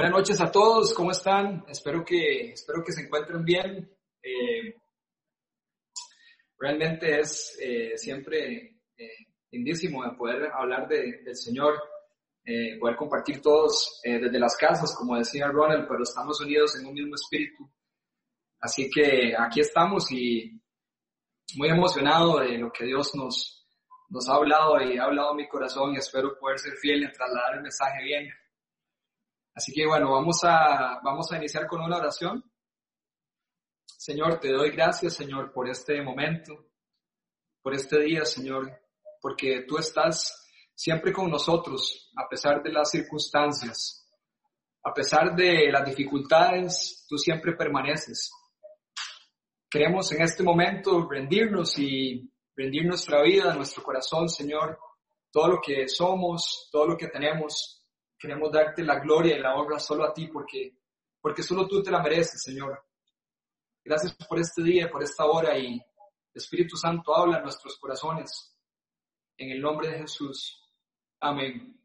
[0.00, 1.62] Buenas noches a todos, ¿cómo están?
[1.68, 3.94] Espero que, espero que se encuentren bien.
[4.22, 4.74] Eh,
[6.58, 9.10] realmente es eh, siempre eh,
[9.50, 11.74] lindísimo de poder hablar del Señor,
[12.42, 16.94] eh, poder compartir todos desde las casas, como decía Ronald, pero estamos unidos en un
[16.94, 17.70] mismo espíritu.
[18.58, 20.58] Así que aquí estamos y
[21.56, 23.68] muy emocionado de lo que Dios nos,
[24.08, 27.56] nos ha hablado y ha hablado mi corazón y espero poder ser fiel y trasladar
[27.56, 28.39] el mensaje bien.
[29.54, 32.44] Así que bueno, vamos a, vamos a iniciar con una oración.
[33.84, 36.70] Señor, te doy gracias, Señor, por este momento,
[37.60, 38.70] por este día, Señor,
[39.20, 44.08] porque tú estás siempre con nosotros, a pesar de las circunstancias,
[44.82, 48.30] a pesar de las dificultades, tú siempre permaneces.
[49.68, 54.78] Queremos en este momento rendirnos y rendir nuestra vida, nuestro corazón, Señor,
[55.30, 57.79] todo lo que somos, todo lo que tenemos,
[58.20, 60.76] Queremos darte la gloria y la honra solo a ti porque,
[61.22, 62.84] porque solo tú te la mereces, Señor.
[63.82, 65.80] Gracias por este día, por esta hora y
[66.34, 68.54] Espíritu Santo habla en nuestros corazones.
[69.38, 70.70] En el nombre de Jesús.
[71.18, 71.80] Amén.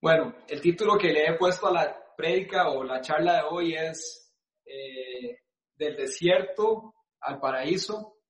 [0.00, 3.74] Bueno, el título que le he puesto a la prédica o la charla de hoy
[3.74, 4.32] es
[4.64, 5.40] eh,
[5.74, 8.20] Del desierto al paraíso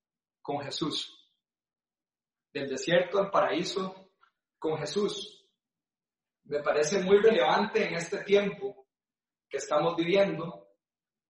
[0.41, 1.31] con Jesús.
[2.55, 4.13] Del desierto al paraíso
[4.59, 5.42] con Jesús
[6.53, 8.87] me parece muy relevante en este tiempo
[9.49, 10.69] que estamos viviendo,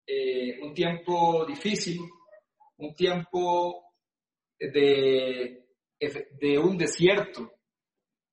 [0.05, 2.01] eh, un tiempo difícil,
[2.78, 3.95] un tiempo
[4.59, 5.69] de,
[6.00, 7.53] de un desierto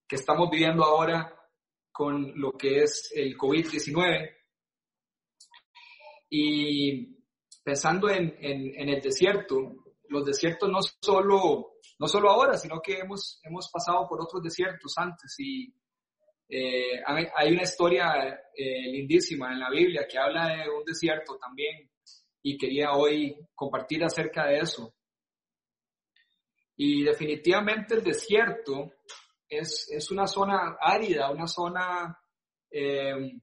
[0.08, 1.32] que estamos viviendo ahora
[1.92, 4.36] con lo que es el COVID-19.
[6.32, 7.24] Y
[7.64, 9.76] pensando en, en, el desierto,
[10.08, 14.98] los desiertos no solo, no solo ahora, sino que hemos, hemos pasado por otros desiertos
[14.98, 15.72] antes y
[16.52, 21.90] eh, hay una historia eh, lindísima en la Biblia que habla de un desierto también
[22.42, 24.96] y quería hoy compartir acerca de eso.
[26.76, 28.94] Y definitivamente el desierto
[29.48, 32.18] es, es una zona árida, una zona,
[32.72, 33.34] eh,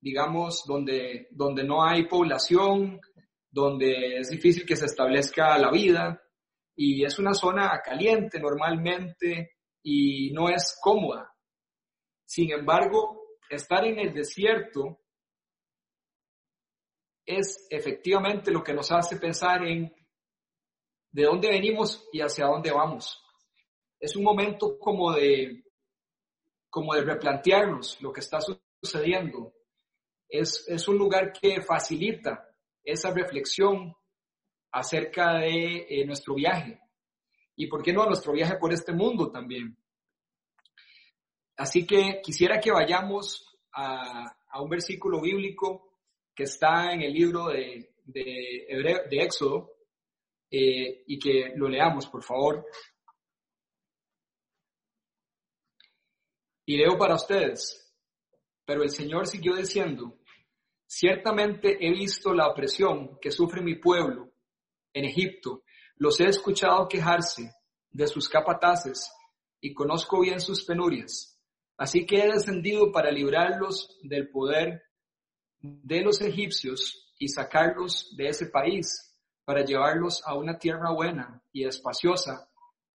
[0.00, 3.00] digamos, donde, donde no hay población,
[3.48, 6.20] donde es difícil que se establezca la vida
[6.74, 9.52] y es una zona caliente normalmente
[9.82, 11.33] y no es cómoda.
[12.24, 15.00] Sin embargo, estar en el desierto
[17.24, 19.92] es efectivamente lo que nos hace pensar en
[21.10, 23.22] de dónde venimos y hacia dónde vamos.
[24.00, 25.62] Es un momento como de,
[26.68, 28.40] como de replantearnos lo que está
[28.82, 29.54] sucediendo.
[30.28, 32.48] Es, es un lugar que facilita
[32.82, 33.94] esa reflexión
[34.72, 36.80] acerca de eh, nuestro viaje.
[37.54, 39.78] Y por qué no nuestro viaje por este mundo también.
[41.56, 45.92] Así que quisiera que vayamos a, un versículo bíblico
[46.34, 49.70] que está en el libro de, de, Éxodo
[50.50, 52.66] eh, y que lo leamos, por favor.
[56.66, 57.80] Y leo para ustedes.
[58.64, 60.18] Pero el Señor siguió diciendo,
[60.86, 64.32] ciertamente he visto la opresión que sufre mi pueblo
[64.92, 65.64] en Egipto,
[65.96, 67.52] los he escuchado quejarse
[67.90, 69.12] de sus capataces
[69.60, 71.33] y conozco bien sus penurias.
[71.76, 74.82] Así que he descendido para librarlos del poder
[75.60, 81.64] de los egipcios y sacarlos de ese país, para llevarlos a una tierra buena y
[81.64, 82.48] espaciosa,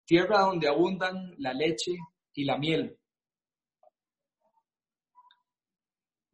[0.05, 1.97] tierra donde abundan la leche
[2.33, 2.97] y la miel.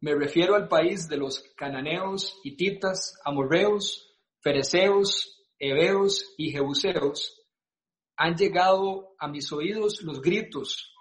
[0.01, 7.41] Me refiero al país de los cananeos, hititas, amorreos, fereceos, heveos y jebuseos.
[8.17, 10.92] Han llegado a mis oídos los gritos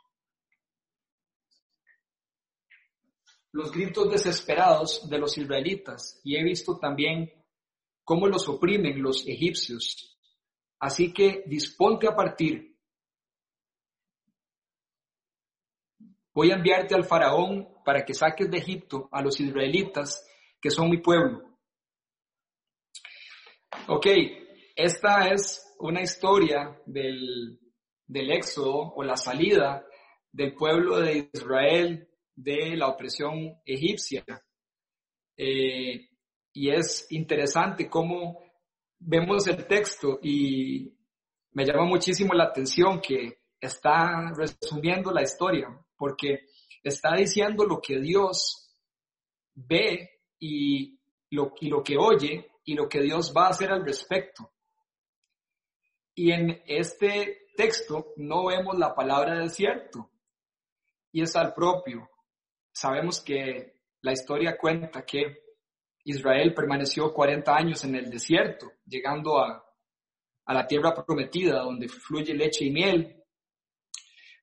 [3.53, 7.31] los gritos desesperados de los israelitas y he visto también
[8.03, 10.19] cómo los oprimen los egipcios.
[10.81, 12.77] Así que disponte a partir.
[16.35, 20.27] Voy a enviarte al faraón para que saques de Egipto a los israelitas,
[20.61, 21.59] que son mi pueblo.
[23.89, 24.07] Ok,
[24.75, 27.61] esta es una historia del,
[28.07, 29.85] del éxodo o la salida
[30.33, 32.09] del pueblo de Israel
[32.43, 34.25] de la opresión egipcia.
[35.37, 36.09] Eh,
[36.53, 38.41] y es interesante cómo
[38.99, 40.93] vemos el texto y
[41.53, 46.47] me llama muchísimo la atención que está resumiendo la historia, porque
[46.83, 48.75] está diciendo lo que Dios
[49.55, 50.99] ve y
[51.31, 54.53] lo, y lo que oye y lo que Dios va a hacer al respecto.
[56.15, 60.11] Y en este texto no vemos la palabra desierto,
[61.11, 62.09] y es al propio
[62.73, 65.43] sabemos que la historia cuenta que
[66.05, 69.65] Israel permaneció 40 años en el desierto, llegando a,
[70.45, 73.23] a la tierra prometida donde fluye leche y miel.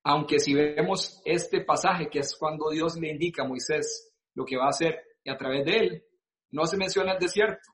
[0.04, 4.56] Aunque si vemos este pasaje, que es cuando Dios le indica a Moisés lo que
[4.56, 6.06] va a hacer y a través de él,
[6.52, 7.70] no se menciona el desierto.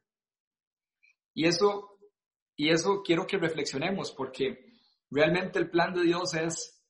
[1.34, 2.00] Y eso,
[2.56, 4.74] y eso quiero que reflexionemos porque
[5.12, 6.84] realmente el plan de Dios es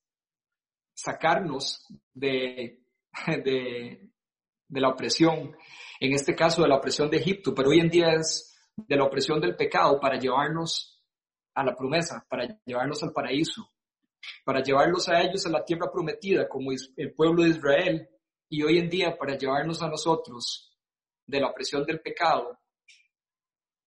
[0.94, 2.84] sacarnos de,
[3.27, 4.09] de,
[4.67, 5.56] de la opresión,
[6.00, 9.06] en este caso de la opresión de Egipto, pero hoy en día es de la
[9.06, 11.03] opresión del pecado para llevarnos
[11.53, 13.71] a la promesa, para llevarnos al paraíso,
[14.44, 18.09] para llevarlos a ellos a la tierra prometida como el pueblo de Israel
[18.50, 20.75] y hoy en día para llevarnos a nosotros
[21.25, 22.59] de la opresión del pecado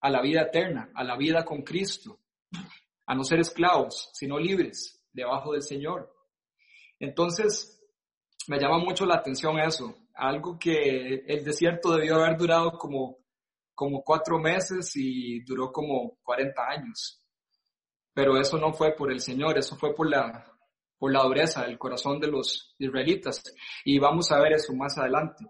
[0.01, 2.19] a la vida eterna, a la vida con Cristo,
[3.05, 6.13] a no ser esclavos, sino libres debajo del Señor.
[6.99, 7.78] Entonces,
[8.47, 13.17] me llama mucho la atención eso, algo que el desierto debió haber durado como,
[13.75, 17.21] como cuatro meses y duró como 40 años.
[18.13, 20.45] Pero eso no fue por el Señor, eso fue por la,
[20.97, 23.41] por la dureza del corazón de los israelitas.
[23.85, 25.45] Y vamos a ver eso más adelante.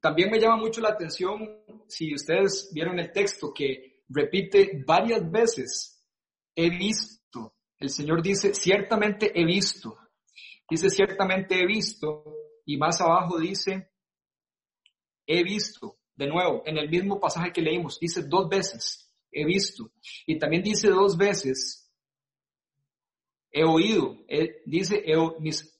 [0.00, 6.04] También me llama mucho la atención, si ustedes vieron el texto, que repite varias veces,
[6.54, 7.56] he visto.
[7.78, 9.96] El Señor dice, ciertamente he visto.
[10.74, 12.24] Dice, ciertamente he visto.
[12.66, 13.92] Y más abajo dice,
[15.24, 16.00] he visto.
[16.16, 19.92] De nuevo, en el mismo pasaje que leímos, dice dos veces, he visto.
[20.26, 21.92] Y también dice dos veces,
[23.52, 24.18] he oído.
[24.66, 25.04] dice,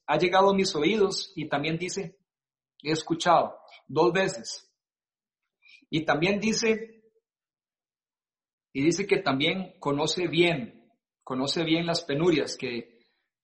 [0.06, 2.20] ha llegado a mis oídos y también dice,
[2.80, 3.58] he escuchado.
[3.88, 4.72] Dos veces.
[5.90, 7.02] Y también dice,
[8.72, 10.88] y dice que también conoce bien,
[11.24, 12.93] conoce bien las penurias que,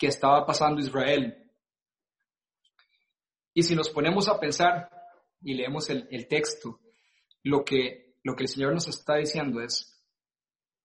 [0.00, 1.52] que estaba pasando Israel.
[3.52, 4.90] Y si nos ponemos a pensar
[5.42, 6.80] y leemos el, texto,
[7.42, 10.02] lo que, lo que el Señor nos está diciendo es,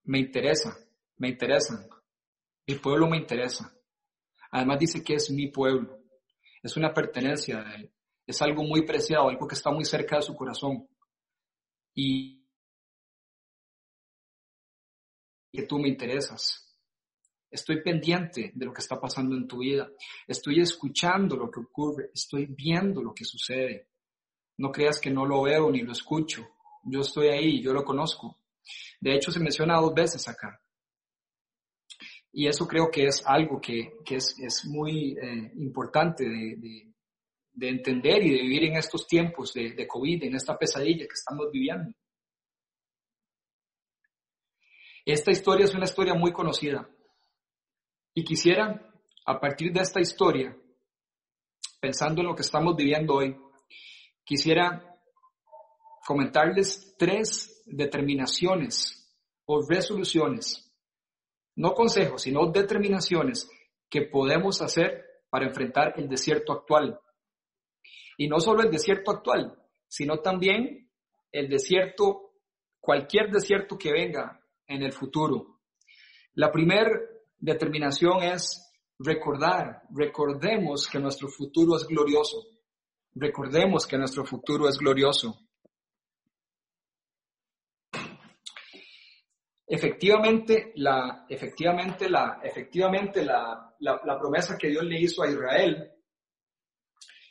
[0.03, 0.77] me interesa,
[1.15, 1.87] me interesan,
[2.65, 3.73] el pueblo me interesa.
[4.51, 5.97] Además dice que es mi pueblo,
[6.61, 7.93] es una pertenencia de Él,
[8.27, 10.89] es algo muy preciado, algo que está muy cerca de su corazón.
[11.93, 12.45] Y
[15.53, 16.64] que tú me interesas.
[17.49, 19.89] Estoy pendiente de lo que está pasando en tu vida.
[20.27, 22.09] Estoy escuchando lo que ocurre.
[22.13, 23.87] Estoy viendo lo que sucede.
[24.57, 26.47] No creas que no lo veo ni lo escucho.
[26.83, 28.39] Yo estoy ahí, yo lo conozco.
[28.99, 30.59] De hecho, se menciona dos veces acá.
[32.31, 38.41] Y eso creo que es algo que, es, muy eh, importante de, entender y de
[38.41, 41.93] vivir en estos tiempos de, de COVID, en esta pesadilla que estamos viviendo.
[45.05, 46.89] Esta historia es una historia muy conocida.
[48.17, 48.81] Y quisiera,
[49.25, 50.57] a partir de esta historia,
[51.81, 53.35] pensando en lo que estamos viviendo hoy,
[54.23, 54.97] quisiera
[56.07, 59.13] comentarles tres determinaciones
[59.43, 60.73] o resoluciones,
[61.57, 63.49] no consejos, sino determinaciones
[63.89, 66.97] que podemos hacer para enfrentar el desierto actual.
[68.17, 70.89] Y no solo el desierto actual, sino también
[71.33, 72.31] el desierto,
[72.79, 75.59] cualquier desierto que venga en el futuro.
[76.35, 76.89] La primera
[77.37, 78.65] determinación es
[78.99, 82.43] recordar, recordemos que nuestro futuro es glorioso.
[83.13, 85.39] Recordemos que nuestro futuro es glorioso.
[89.67, 95.91] Efectivamente, la, efectivamente, la, efectivamente la, la, promesa que Dios le hizo a Israel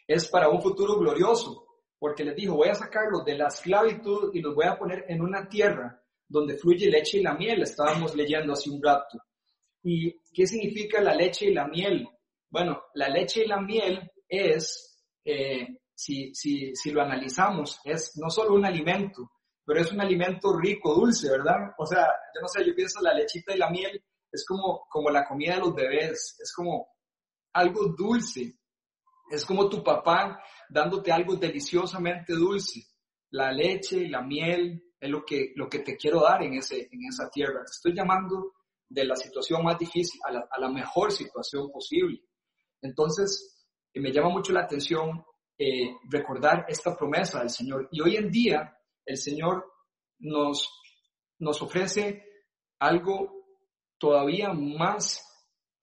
[0.06, 1.64] es para un futuro glorioso,
[1.98, 5.22] porque les dijo, voy a sacarlos de la esclavitud y los voy a poner en
[5.22, 9.18] una tierra donde fluye leche y la miel, estábamos leyendo hace un rato.
[9.86, 12.08] ¿Y qué significa la leche y la miel?
[12.48, 18.30] Bueno, la leche y la miel es, eh, si, si, si lo analizamos, es no
[18.30, 19.30] solo un alimento,
[19.62, 21.74] pero es un alimento rico, dulce, ¿verdad?
[21.76, 25.10] O sea, yo no sé, yo pienso la lechita y la miel es como, como
[25.10, 26.88] la comida de los bebés, es como
[27.52, 28.58] algo dulce,
[29.30, 32.80] es como tu papá dándote algo deliciosamente dulce.
[33.30, 36.88] La leche y la miel es lo que, lo que te quiero dar en, ese,
[36.90, 37.64] en esa tierra.
[37.64, 38.53] Te estoy llamando
[38.88, 42.20] de la situación más difícil a la, mejor situación posible.
[42.82, 45.24] Entonces, eh, me llama mucho la atención
[45.58, 47.88] eh, recordar esta promesa del Señor.
[47.90, 49.64] Y hoy en día, el Señor
[50.18, 50.68] nos,
[51.38, 52.24] nos ofrece
[52.78, 53.32] algo
[53.98, 55.22] todavía más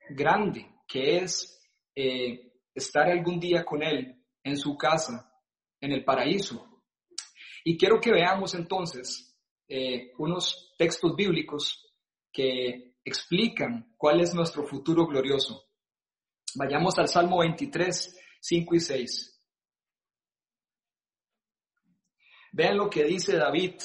[0.10, 1.60] grande, que es
[1.96, 5.34] eh, estar algún día con Él en su casa,
[5.80, 6.68] en el paraíso.
[7.64, 9.28] Y quiero que veamos entonces
[10.18, 11.92] unos textos bíblicos
[12.32, 15.64] que explican cuál es nuestro futuro glorioso.
[16.56, 19.42] Vayamos al Salmo 23, 5 y 6.
[22.54, 23.76] Vean lo que dice David.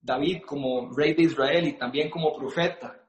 [0.00, 3.00] David como rey de Israel y también como profeta.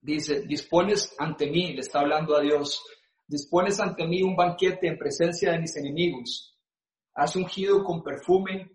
[0.00, 2.82] Dice, dispones ante mí, le está hablando a Dios,
[3.26, 6.58] dispones ante mí un banquete en presencia de mis enemigos.
[7.14, 8.70] Has ungido con perfume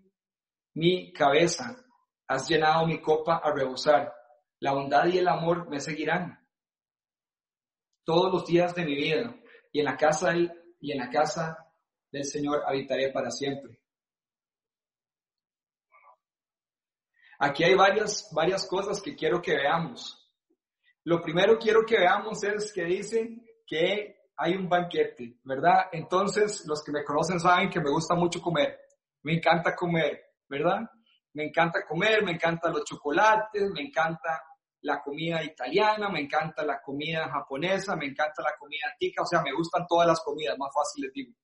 [0.74, 1.84] mi cabeza,
[2.28, 4.15] has llenado mi copa a rebosar.
[4.60, 6.46] La bondad y el amor me seguirán
[8.04, 9.34] todos los días de mi vida
[9.72, 11.58] y en la casa del, y en la casa
[12.10, 13.78] del Señor habitaré para siempre.
[17.38, 20.26] Aquí hay varias, varias cosas que quiero que veamos.
[21.04, 23.36] Lo primero quiero que veamos es que dice
[23.66, 25.86] que hay un banquete, ¿verdad?
[25.92, 28.78] Entonces, los que me conocen saben que me gusta mucho comer.
[29.22, 30.80] Me encanta comer, ¿verdad?
[31.36, 34.42] Me encanta comer, me encantan los chocolates, me encanta
[34.80, 39.42] la comida italiana, me encanta la comida japonesa, me encanta la comida tica, o sea,
[39.42, 41.34] me gustan todas las comidas, más fácil les digo.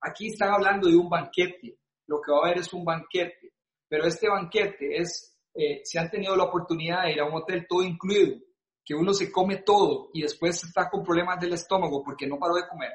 [0.00, 3.52] Aquí están hablando de un banquete, lo que va a haber es un banquete,
[3.86, 7.66] pero este banquete es, eh, si han tenido la oportunidad de ir a un hotel
[7.68, 8.38] todo incluido,
[8.82, 12.54] que uno se come todo y después está con problemas del estómago porque no paró
[12.54, 12.92] de comer.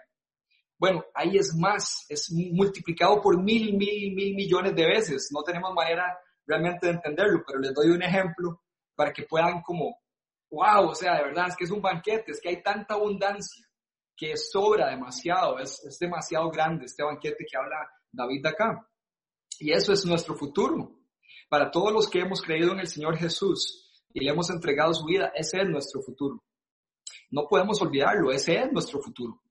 [0.79, 5.29] Bueno, ahí es más, es multiplicado por mil, mil, mil millones de veces.
[5.32, 6.18] No tenemos manera
[6.50, 8.63] realmente de entenderlo, pero les doy un ejemplo
[8.96, 10.00] para que puedan como,
[10.50, 13.65] wow, o sea, de verdad es que es un banquete, es que hay tanta abundancia
[14.18, 18.86] que sobra demasiado, es, es demasiado grande este banquete que habla David acá.
[19.60, 20.98] Y eso es nuestro futuro.
[21.48, 25.06] Para todos los que hemos creído en el Señor Jesús y le hemos entregado su
[25.06, 26.44] vida, ese es nuestro futuro.
[27.29, 29.41] No podemos olvidarlo, ese es nuestro futuro.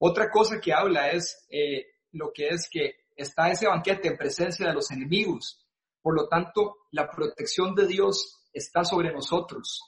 [0.00, 4.66] Otra cosa que habla es eh, lo que es que está ese banquete en presencia
[4.66, 5.59] de los enemigos.
[6.02, 9.80] Por lo tanto, la protección de Dios está sobre nosotros.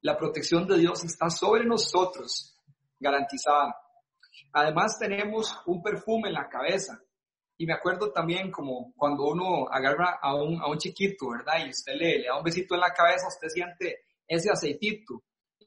[0.00, 2.56] La protección de Dios está sobre nosotros,
[2.98, 3.76] garantizada.
[4.52, 7.00] Además tenemos un perfume en la cabeza.
[7.58, 11.66] Y me acuerdo también como cuando uno agarra a un, a un chiquito, ¿verdad?
[11.66, 15.22] Y usted le, le da un besito en la cabeza, usted siente ese aceitito,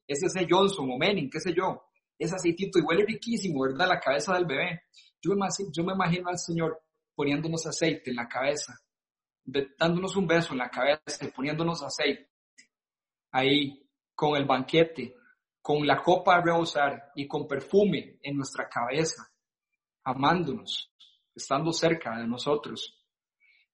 [0.07, 1.83] ese ese Johnson o Menning, qué sé yo,
[2.17, 3.87] ese aceitito y huele riquísimo, ¿verdad?
[3.87, 4.81] La cabeza del bebé.
[5.21, 6.81] Yo me imagino al Señor
[7.15, 8.73] poniéndonos aceite en la cabeza,
[9.43, 12.33] dándonos un beso en la cabeza y poniéndonos aceite
[13.31, 13.83] ahí
[14.15, 15.15] con el banquete,
[15.61, 19.23] con la copa a rebosar y con perfume en nuestra cabeza,
[20.03, 20.91] amándonos,
[21.35, 23.03] estando cerca de nosotros.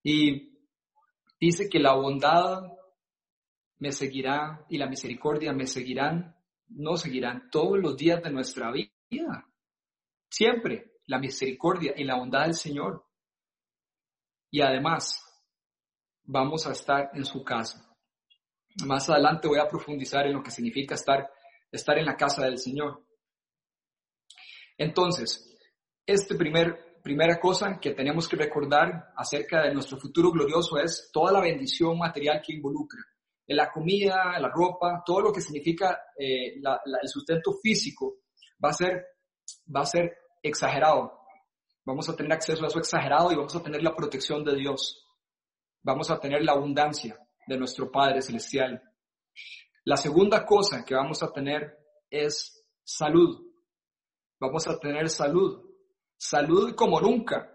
[0.02, 0.58] Y
[1.40, 2.62] dice que la bondad
[3.80, 6.36] me seguirá y la misericordia me seguirán,
[6.70, 9.46] nos seguirán todos los días de nuestra vida.
[10.30, 13.06] Siempre la misericordia y la bondad del Señor.
[14.52, 15.29] Y además,
[16.32, 17.84] vamos a estar en su casa.
[18.86, 21.28] Más adelante voy a profundizar en lo que significa estar,
[21.72, 23.04] estar en la casa del Señor.
[24.78, 25.58] Entonces,
[26.06, 31.32] este primer, primera cosa que tenemos que recordar acerca de nuestro futuro glorioso es toda
[31.32, 33.02] la bendición material que involucra.
[33.48, 38.20] La comida, la ropa, todo lo que significa eh, el sustento físico
[38.64, 39.04] va a ser,
[39.76, 41.12] va a ser exagerado.
[41.84, 45.09] Vamos a tener acceso a eso exagerado y vamos a tener la protección de Dios.
[45.82, 47.18] Vamos a tener la abundancia
[47.48, 48.82] de nuestro Padre Celestial.
[49.86, 51.78] La segunda cosa que vamos a tener
[52.10, 53.46] es salud.
[54.40, 55.66] Vamos a tener salud.
[56.18, 57.50] Salud como nunca.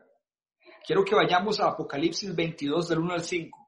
[0.87, 3.64] Quiero que vayamos a Apocalipsis 22 del 1 al 5.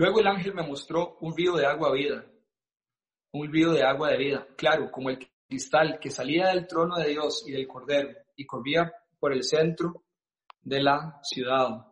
[0.00, 2.24] Luego el ángel me mostró un río de agua vida,
[3.32, 7.08] un río de agua de vida, claro, como el cristal que salía del trono de
[7.08, 10.04] Dios y del Cordero y corría por el centro
[10.62, 11.86] de la ciudad.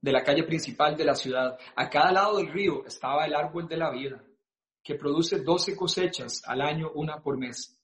[0.00, 1.58] de la calle principal de la ciudad.
[1.76, 4.22] A cada lado del río estaba el árbol de la vida,
[4.82, 7.74] que produce doce cosechas al año, una por mes.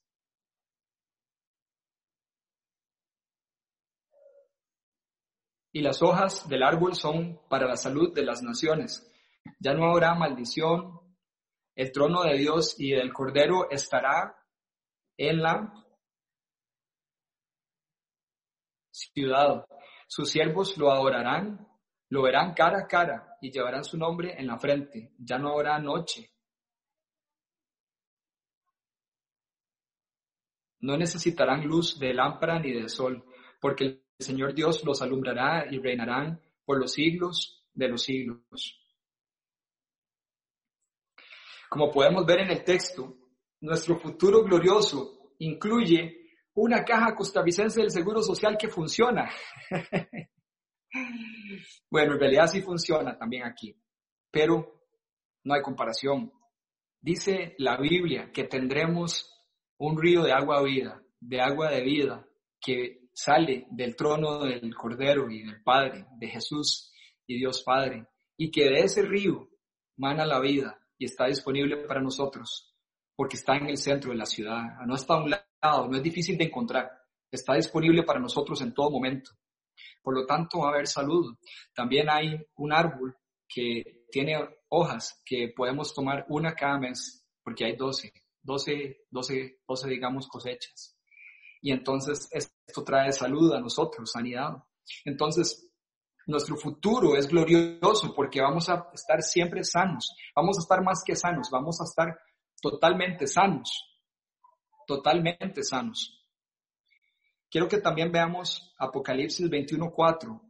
[5.73, 9.11] Y las hojas del árbol son para la salud de las naciones.
[9.59, 11.01] Ya no habrá maldición,
[11.75, 14.37] el trono de Dios y del Cordero estará
[15.17, 15.73] en la
[18.91, 19.65] ciudad.
[20.07, 21.67] Sus siervos lo adorarán,
[22.09, 25.13] lo verán cara a cara y llevarán su nombre en la frente.
[25.19, 26.31] Ya no habrá noche.
[30.81, 33.25] No necesitarán luz de lámpara ni de sol,
[33.61, 38.80] porque el Señor Dios los alumbrará y reinarán por los siglos de los siglos.
[41.71, 43.17] Como podemos ver en el texto,
[43.61, 49.31] nuestro futuro glorioso incluye una caja costarricense del Seguro Social que funciona.
[51.89, 53.81] bueno, en realidad sí funciona también aquí,
[54.33, 54.83] pero
[55.45, 56.33] no hay comparación.
[57.01, 59.33] Dice la Biblia que tendremos
[59.79, 62.27] un río de agua vida, de agua de vida,
[62.61, 66.93] que sale del trono del Cordero y del Padre, de Jesús
[67.29, 69.49] y Dios Padre, y que de ese río
[69.97, 72.77] mana la vida y está disponible para nosotros,
[73.17, 76.03] porque está en el centro de la ciudad, no está a un lado, no es
[76.03, 76.91] difícil de encontrar,
[77.31, 79.31] está disponible para nosotros en todo momento.
[80.03, 81.35] Por lo tanto, a haber salud.
[81.75, 83.17] También hay un árbol
[83.49, 84.37] que tiene
[84.69, 90.99] hojas que podemos tomar una cada mes, porque hay 12, 12, 12, 12, digamos, cosechas.
[91.63, 94.51] Y entonces esto trae salud a nosotros, sanidad.
[95.07, 95.70] Entonces,
[96.31, 101.17] nuestro futuro es glorioso porque vamos a estar siempre sanos, vamos a estar más que
[101.17, 102.19] sanos, vamos a estar
[102.63, 103.69] totalmente sanos,
[104.87, 106.17] totalmente sanos.
[107.51, 110.41] Quiero que también veamos Apocalipsis 21.4.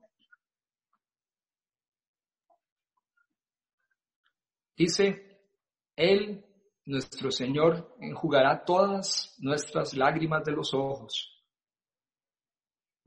[4.77, 5.41] Dice,
[5.97, 6.45] Él,
[6.85, 11.40] nuestro Señor, enjugará todas nuestras lágrimas de los ojos.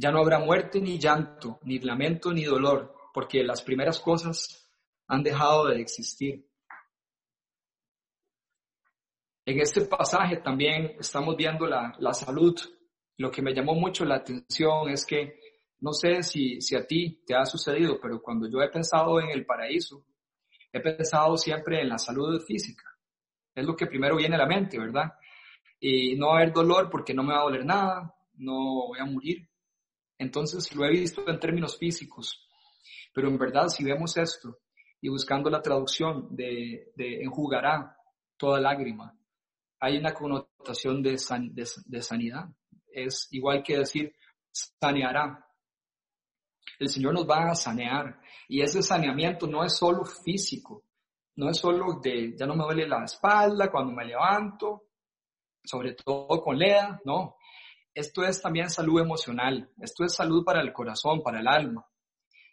[0.03, 4.69] Ya no habrá muerte ni llanto, ni lamento ni dolor, porque las primeras cosas
[5.07, 6.45] han dejado de existir.
[9.45, 12.53] En este pasaje también estamos viendo la, la salud.
[13.15, 15.39] Lo que me llamó mucho la atención es que
[15.79, 19.29] no sé si, si a ti te ha sucedido, pero cuando yo he pensado en
[19.29, 20.05] el paraíso,
[20.74, 22.83] he pensado siempre en la salud física.
[23.55, 25.13] Es lo que primero viene a la mente, ¿verdad?
[25.79, 29.00] Y no va a haber dolor porque no me va a doler nada, no voy
[29.00, 29.48] a morir.
[30.24, 32.48] Entonces lo he visto en términos físicos.
[33.13, 34.60] Pero en verdad, si vemos esto
[35.01, 37.96] y buscando la traducción de, enjugará
[38.38, 39.13] toda lágrima,
[39.80, 41.20] hay una connotación de,
[41.86, 42.46] de sanidad.
[42.92, 44.15] Es igual que decir
[44.51, 45.46] saneará.
[46.80, 48.20] El Señor nos va a sanear.
[48.48, 50.86] Y ese saneamiento no es solo físico,
[51.36, 54.84] no es solo de ya no me duele la espalda cuando me levanto,
[55.64, 57.36] sobre todo con Lea, no.
[57.94, 61.86] Esto es también salud emocional, esto es salud para el corazón, para el alma.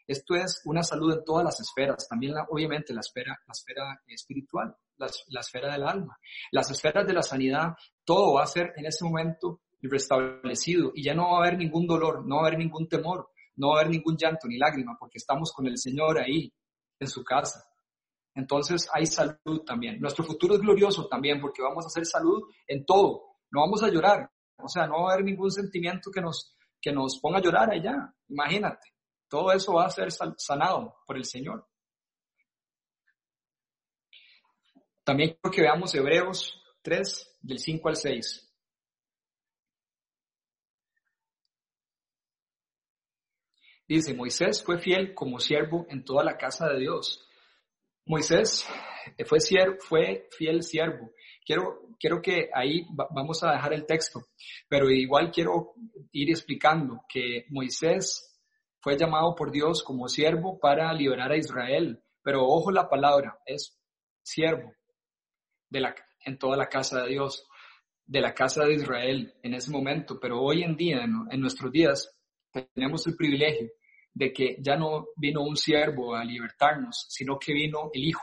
[0.07, 4.75] Esto es una salud en todas las esferas, también obviamente la esfera, la esfera espiritual,
[4.97, 6.19] la, la esfera del alma.
[6.51, 7.75] Las esferas de la sanidad,
[8.05, 11.87] todo va a ser en ese momento restablecido y ya no va a haber ningún
[11.87, 14.97] dolor, no va a haber ningún temor, no va a haber ningún llanto ni lágrima
[14.99, 16.53] porque estamos con el Señor ahí,
[16.99, 17.65] en su casa.
[18.35, 20.01] Entonces hay salud también.
[20.01, 23.37] Nuestro futuro es glorioso también porque vamos a hacer salud en todo.
[23.51, 24.31] No vamos a llorar.
[24.63, 27.71] O sea, no va a haber ningún sentimiento que nos, que nos ponga a llorar
[27.71, 28.15] allá.
[28.29, 28.89] Imagínate.
[29.29, 31.67] Todo eso va a ser sanado por el Señor.
[35.05, 38.47] También quiero que veamos Hebreos 3, del 5 al 6.
[43.89, 47.27] Dice, Moisés fue fiel como siervo en toda la casa de Dios.
[48.05, 48.65] Moisés
[49.27, 49.41] fue,
[49.81, 51.13] fue fiel siervo.
[51.45, 54.23] Quiero, quiero que ahí vamos a dejar el texto,
[54.69, 55.75] pero igual quiero
[56.13, 58.41] ir explicando que Moisés
[58.81, 62.03] fue llamado por Dios como siervo para liberar a Israel.
[62.23, 63.79] Pero ojo la palabra, es
[64.23, 64.73] siervo
[65.69, 67.47] de la, en toda la casa de Dios,
[68.07, 70.19] de la casa de Israel en ese momento.
[70.19, 72.11] Pero hoy en día, en nuestros días,
[72.75, 73.69] tenemos el privilegio
[74.13, 78.23] de que ya no vino un siervo a libertarnos, sino que vino el Hijo.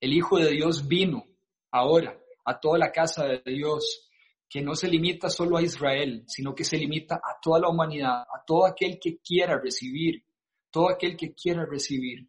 [0.00, 1.24] El Hijo de Dios vino
[1.70, 4.10] ahora a toda la casa de Dios,
[4.48, 8.22] que no se limita solo a Israel, sino que se limita a toda la humanidad,
[8.22, 10.24] a todo aquel que quiera recibir,
[10.70, 12.28] todo aquel que quiera recibir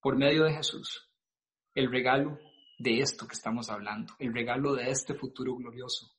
[0.00, 1.10] por medio de Jesús
[1.74, 2.38] el regalo
[2.78, 6.12] de esto que estamos hablando, el regalo de este futuro glorioso.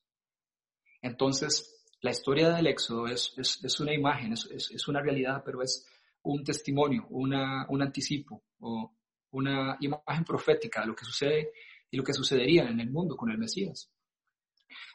[1.02, 5.88] Entonces, la historia del Éxodo es, es, una imagen, es, es, una realidad, pero es
[6.24, 8.92] un testimonio, una, un anticipo o
[9.32, 11.52] una imagen profética de lo que sucede
[11.92, 13.92] y lo que sucedería en el mundo con el Mesías.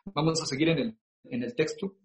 [0.05, 1.97] Vamos a seguir en el, en el texto.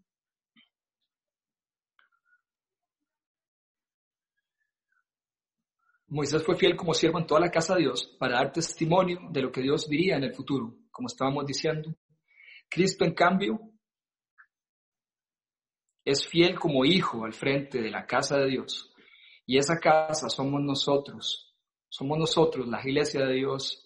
[6.07, 9.41] Moisés fue fiel como siervo en toda la casa de Dios para dar testimonio de
[9.41, 11.93] lo que Dios diría en el futuro, como estábamos diciendo.
[12.69, 13.59] Cristo, en cambio,
[16.05, 18.93] es fiel como hijo al frente de la casa de Dios.
[19.47, 21.53] Y esa casa somos nosotros.
[21.89, 23.84] Somos nosotros, la iglesia de Dios,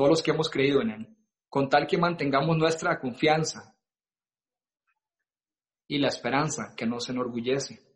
[0.00, 1.16] todos los que hemos creído en Él,
[1.50, 3.76] con tal que mantengamos nuestra confianza
[5.86, 7.86] y la esperanza que nos enorgullece.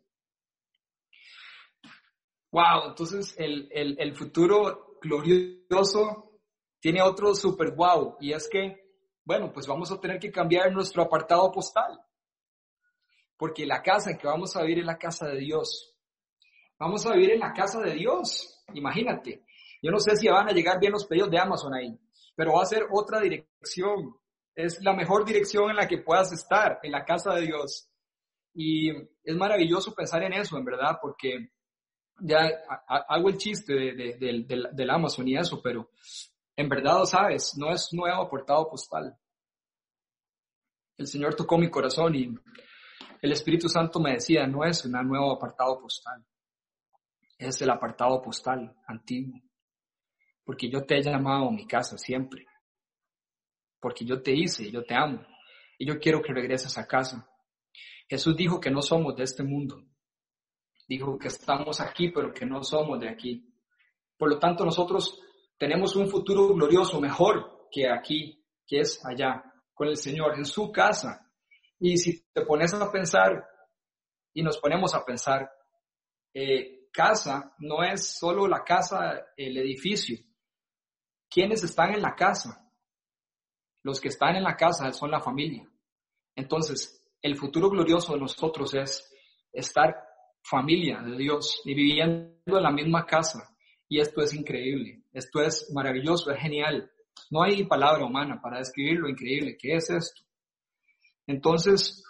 [2.51, 6.39] Wow, entonces el, el, el futuro glorioso
[6.79, 11.01] tiene otro super wow, y es que, bueno, pues vamos a tener que cambiar nuestro
[11.01, 11.99] apartado postal
[13.35, 15.97] porque la casa en que vamos a vivir es la casa de Dios.
[16.77, 19.43] Vamos a vivir en la casa de Dios, imagínate.
[19.85, 21.95] Yo no sé si van a llegar bien los pedidos de Amazon ahí,
[22.35, 24.15] pero va a ser otra dirección.
[24.55, 27.87] Es la mejor dirección en la que puedas estar, en la casa de Dios.
[28.55, 31.51] Y es maravilloso pensar en eso, en verdad, porque
[32.19, 32.49] ya
[32.87, 35.91] hago el chiste del Amazon y eso, pero
[36.55, 39.15] en verdad, sabes, no es nuevo apartado postal.
[40.97, 42.33] El Señor tocó mi corazón y
[43.21, 46.25] el Espíritu Santo me decía, no es un nuevo apartado postal,
[47.37, 49.39] es el apartado postal antiguo,
[50.45, 52.45] porque yo te he llamado mi casa siempre,
[53.79, 55.25] porque yo te hice, yo te amo,
[55.77, 57.27] y yo quiero que regreses a casa.
[58.07, 59.83] Jesús dijo que no somos de este mundo,
[60.87, 63.51] dijo que estamos aquí, pero que no somos de aquí.
[64.17, 65.19] Por lo tanto, nosotros
[65.57, 70.71] tenemos un futuro glorioso mejor que aquí, que es allá, con el Señor, en su
[70.71, 71.29] casa.
[71.79, 73.45] Y si te pones a pensar
[74.33, 75.49] y nos ponemos a pensar,
[76.33, 80.17] eh, casa no es solo la casa, el edificio.
[81.35, 82.65] ¿Quiénes están en la casa?
[83.83, 85.69] Los que están en la casa son la familia.
[86.33, 89.13] Entonces, el futuro glorioso de nosotros es
[89.51, 89.93] estar
[90.41, 93.53] familia de Dios y viviendo en la misma casa.
[93.89, 96.89] Y esto es increíble, esto es maravilloso, es genial.
[97.29, 100.21] No hay palabra humana para describir lo increíble que es esto.
[101.27, 102.01] Entonces,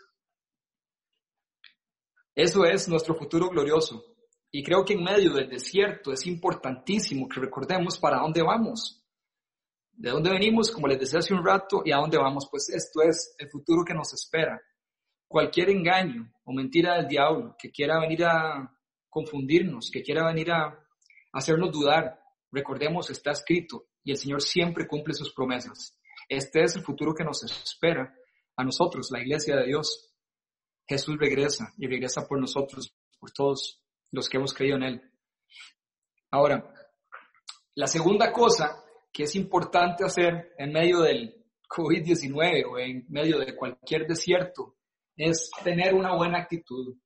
[2.36, 4.06] eso es nuestro futuro glorioso.
[4.52, 9.02] Y creo que en medio del desierto es importantísimo que recordemos para dónde vamos.
[9.98, 12.48] De dónde venimos, como les decía hace un rato, y a dónde vamos.
[12.50, 14.62] Pues esto es el futuro que nos espera.
[15.28, 18.72] Cualquier engaño o mentira del diablo que quiera venir a
[19.10, 20.78] confundirnos, que quiera venir a
[21.34, 22.20] hacernos dudar,
[22.52, 25.98] recordemos, está escrito y el Señor siempre cumple sus promesas.
[26.30, 28.14] Este es el futuro que nos espera
[28.56, 30.14] a nosotros, la iglesia de Dios.
[30.88, 33.82] Jesús regresa y regresa por nosotros, por todos
[34.12, 35.02] los que hemos creído en Él.
[36.32, 36.72] Ahora,
[37.76, 38.85] la segunda cosa
[39.16, 44.76] que es importante hacer en medio del COVID-19 o en medio de cualquier desierto
[45.16, 46.98] es tener una buena actitud.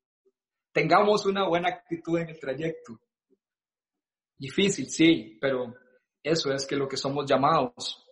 [0.73, 2.99] Tengamos una buena actitud en el trayecto.
[4.35, 5.75] Difícil, sí, pero
[6.23, 8.03] eso es que lo que somos llamados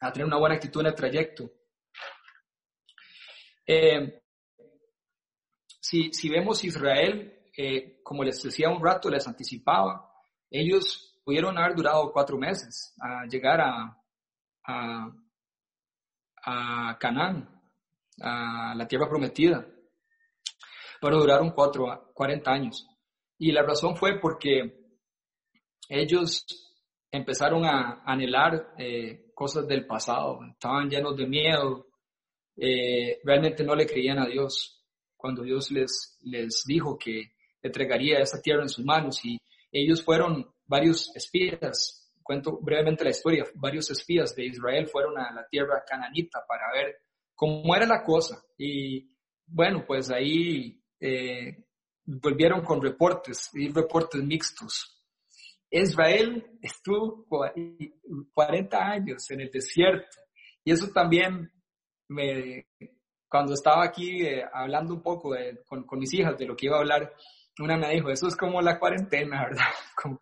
[0.00, 1.50] a tener una buena actitud en el trayecto.
[3.66, 4.24] Eh,
[5.80, 10.06] si, si, vemos Israel, eh, como les decía un rato, les anticipaba,
[10.50, 13.96] ellos pudieron haber durado cuatro meses a llegar a,
[14.64, 15.12] a,
[16.44, 17.48] a Canaán,
[18.20, 19.66] a la tierra prometida,
[21.00, 22.86] pero duraron cuatro, 40 años.
[23.38, 24.82] Y la razón fue porque
[25.88, 26.44] ellos
[27.10, 31.86] empezaron a anhelar eh, cosas del pasado, estaban llenos de miedo,
[32.56, 34.78] eh, realmente no le creían a Dios.
[35.16, 37.32] Cuando Dios les, les dijo que
[37.62, 39.38] entregaría esa tierra en sus manos y
[39.70, 45.46] ellos fueron varios espías, cuento brevemente la historia, varios espías de Israel fueron a la
[45.48, 46.96] tierra cananita para ver
[47.34, 49.10] cómo era la cosa y
[49.46, 51.64] bueno, pues ahí eh,
[52.04, 54.98] volvieron con reportes y reportes mixtos.
[55.70, 57.26] Israel estuvo
[58.32, 60.18] 40 años en el desierto
[60.64, 61.50] y eso también
[62.08, 62.66] me,
[63.28, 65.34] cuando estaba aquí eh, hablando un poco
[65.66, 67.14] con, con, mis hijas de lo que iba a hablar,
[67.58, 69.64] una me dijo, eso es como la cuarentena, ¿verdad?
[70.00, 70.20] Como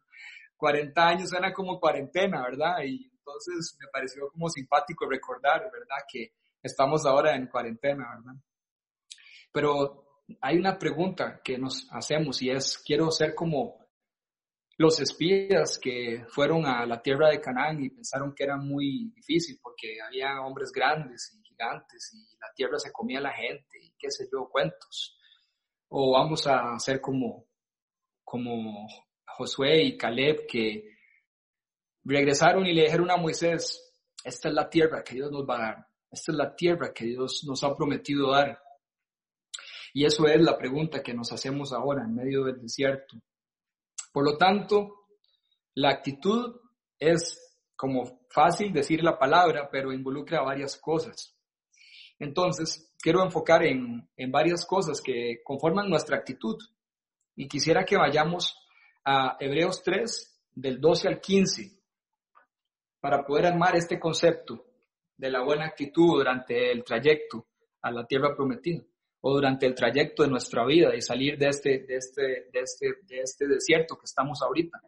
[0.61, 2.83] 40 años suena como cuarentena, ¿verdad?
[2.85, 6.05] Y entonces me pareció como simpático recordar, ¿verdad?
[6.07, 8.41] Que estamos ahora en cuarentena, ¿verdad?
[9.51, 13.81] Pero hay una pregunta que nos hacemos y es, quiero ser como
[14.77, 19.59] los espías que fueron a la tierra de Canaán y pensaron que era muy difícil
[19.63, 23.93] porque había hombres grandes y gigantes y la tierra se comía a la gente y
[23.99, 25.19] qué sé yo, cuentos.
[25.89, 27.47] O vamos a ser como,
[28.25, 28.87] como
[29.41, 30.99] Josué y Caleb que
[32.05, 33.91] regresaron y le dijeron a Moisés,
[34.23, 37.07] esta es la tierra que Dios nos va a dar, esta es la tierra que
[37.07, 38.63] Dios nos ha prometido dar.
[39.95, 43.17] Y eso es la pregunta que nos hacemos ahora en medio del desierto.
[44.13, 45.07] Por lo tanto,
[45.75, 46.61] la actitud
[46.99, 51.35] es como fácil decir la palabra, pero involucra varias cosas.
[52.19, 56.59] Entonces, quiero enfocar en, varias cosas que conforman nuestra actitud.
[57.35, 58.55] Y quisiera que vayamos
[59.05, 61.81] a Hebreos 3, del 12 al 15,
[63.01, 64.67] para poder armar este concepto
[65.17, 67.47] de la buena actitud durante el trayecto
[67.83, 68.83] a la tierra prometida
[69.23, 72.87] o durante el trayecto de nuestra vida y salir de este, de este, de este,
[73.03, 74.81] de este desierto que estamos ahorita.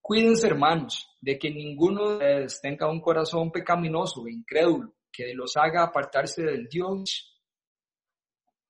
[0.00, 5.84] Cuídense, hermanos, de que ninguno de tenga un corazón pecaminoso e incrédulo que los haga
[5.84, 7.38] apartarse del Dios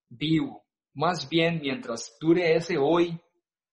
[0.09, 0.65] vivo.
[0.95, 3.21] Más bien, mientras dure ese hoy,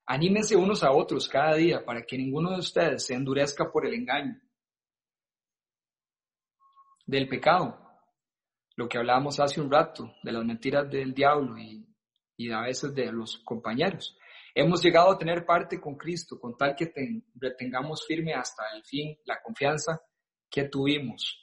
[0.08, 3.94] Anímense unos a otros cada día para que ninguno de ustedes se endurezca por el
[3.94, 4.40] engaño
[7.06, 7.80] del pecado.
[8.76, 11.88] Lo que hablábamos hace un rato, de las mentiras del diablo y,
[12.38, 14.18] y a veces de los compañeros.
[14.54, 16.92] Hemos llegado a tener parte con Cristo, con tal que
[17.36, 20.02] retengamos firme hasta el fin la confianza
[20.50, 21.42] que tuvimos.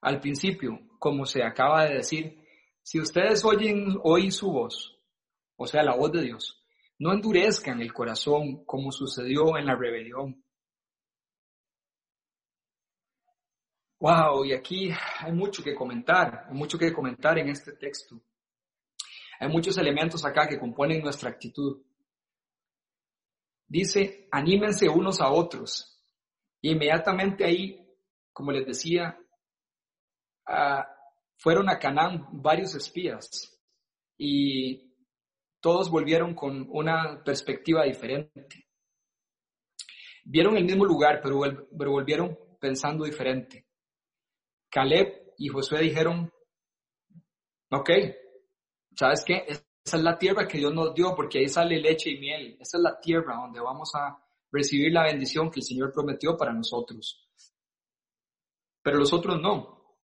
[0.00, 2.44] Al principio, como se acaba de decir,
[2.82, 4.97] si ustedes oyen hoy su voz,
[5.58, 6.64] o sea, la voz de Dios,
[7.00, 10.42] no endurezcan el corazón como sucedió en la rebelión.
[13.98, 18.20] Wow, y aquí hay mucho que comentar, mucho que comentar en este texto.
[19.40, 21.82] Hay muchos elementos acá que componen nuestra actitud.
[23.66, 26.00] Dice, anímense unos a otros.
[26.60, 27.84] Y inmediatamente ahí,
[28.32, 29.18] como les decía,
[30.46, 30.88] ah,
[31.36, 33.60] fueron a Canaán varios espías
[34.16, 34.87] y
[35.68, 38.68] todos volvieron con una perspectiva diferente.
[40.24, 43.66] Vieron el mismo lugar, pero, volvieron pensando diferente.
[44.70, 46.32] Caleb y Josué dijeron,
[47.70, 47.90] ok,
[48.96, 49.44] ¿sabes qué?
[49.46, 49.62] Esa
[49.98, 52.56] es la tierra que Dios nos dio porque ahí sale leche y miel.
[52.58, 54.18] Esa es la tierra donde vamos a
[54.50, 57.28] recibir la bendición que el Señor prometió para nosotros.
[58.80, 59.98] Pero los otros no.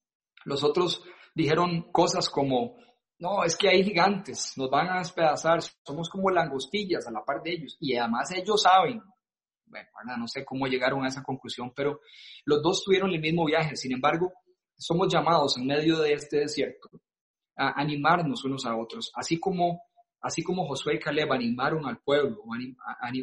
[0.44, 1.04] Los otros
[1.36, 2.74] dijeron cosas como,
[3.22, 7.40] no, es que hay gigantes, nos van a despedazar, somos como langostillas a la par
[7.40, 7.76] de ellos.
[7.78, 9.00] Y además ellos saben,
[9.64, 12.00] bueno, no sé cómo llegaron a esa conclusión, pero
[12.44, 13.76] los dos tuvieron el mismo viaje.
[13.76, 14.32] Sin embargo,
[14.76, 16.90] somos llamados en medio de este desierto
[17.56, 19.80] a animarnos unos a otros, así como,
[20.20, 22.42] así como Josué y Caleb animaron al pueblo,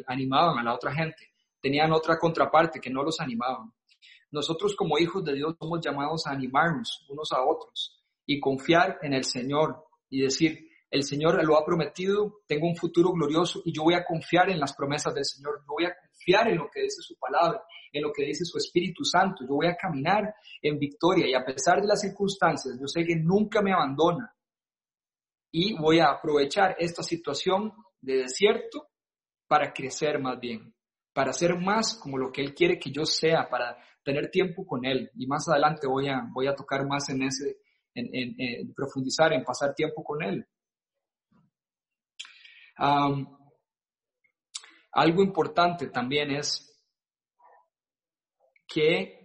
[0.06, 3.70] animaban a la otra gente, tenían otra contraparte que no los animaban.
[4.30, 9.12] Nosotros como hijos de Dios somos llamados a animarnos unos a otros y confiar en
[9.12, 13.84] el Señor y decir, el Señor lo ha prometido, tengo un futuro glorioso y yo
[13.84, 16.82] voy a confiar en las promesas del Señor, yo voy a confiar en lo que
[16.82, 20.78] dice su palabra, en lo que dice su Espíritu Santo, yo voy a caminar en
[20.78, 24.34] victoria y a pesar de las circunstancias, yo sé que nunca me abandona.
[25.52, 28.88] Y voy a aprovechar esta situación de desierto
[29.46, 30.74] para crecer más bien,
[31.12, 34.84] para ser más como lo que Él quiere que yo sea, para tener tiempo con
[34.84, 35.10] Él.
[35.14, 37.58] Y más adelante voy a, voy a tocar más en ese,
[37.94, 40.46] en profundizar, en pasar tiempo con Él
[44.92, 46.66] algo importante también es
[48.66, 49.18] que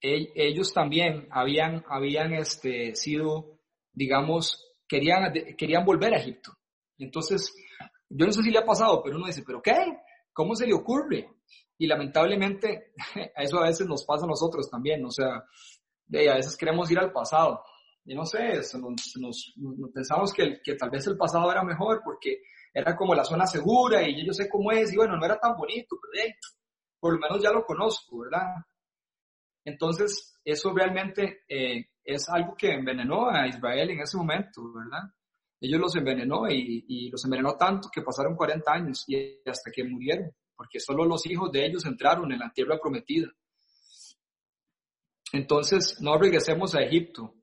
[0.00, 3.60] ellos también habían, habían este, sido,
[3.92, 6.52] digamos, querían, querían volver a Egipto.
[6.98, 7.54] Entonces,
[8.08, 9.76] yo no sé si le ha pasado, pero uno dice, ¿pero qué?
[10.32, 11.28] ¿Cómo se le ocurre?
[11.78, 12.92] Y lamentablemente,
[13.36, 17.12] eso a veces nos pasa a nosotros también, o sea, a veces queremos ir al
[17.12, 17.64] pasado.
[18.04, 19.54] Y no sé, nos,
[19.94, 22.42] pensamos que, que tal vez el pasado era mejor porque
[22.74, 25.56] era como la zona segura y yo sé cómo es, y bueno, no era tan
[25.56, 26.34] bonito, pero
[26.98, 28.54] por lo menos ya lo conozco, ¿verdad?
[29.64, 35.02] Entonces, eso realmente eh, es algo que envenenó a Israel en ese momento, ¿verdad?
[35.60, 39.84] Ellos los envenenó y, y, los envenenó tanto que pasaron 40 años y hasta que
[39.84, 43.28] murieron, porque solo los hijos de ellos entraron en la tierra prometida.
[45.32, 47.34] Entonces, no regresemos a Egipto,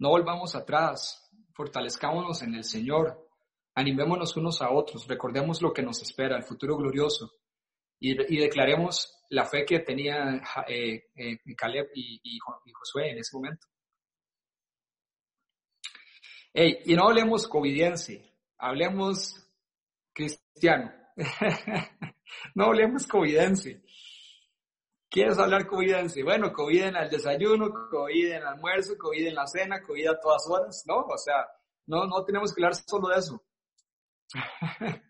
[0.00, 3.30] no volvamos atrás, fortalezcámonos en el Señor,
[3.72, 7.30] Animémonos unos a otros, recordemos lo que nos espera, el futuro glorioso,
[8.00, 12.38] y, declaremos la fe que tenía eh, eh, Caleb y,
[12.72, 13.66] Josué en ese momento.
[16.52, 19.36] y no hablemos covidense, hablemos
[20.12, 20.92] cristiano.
[22.54, 23.82] no hablemos covidense.
[25.10, 26.22] ¿Quieres hablar covidense?
[26.22, 30.20] Bueno, COVID en el desayuno, COVID en el almuerzo, COVID en la cena, COVID a
[30.20, 31.00] todas horas, ¿no?
[31.00, 31.46] O sea,
[31.86, 33.42] no, no tenemos que hablar solo de eso.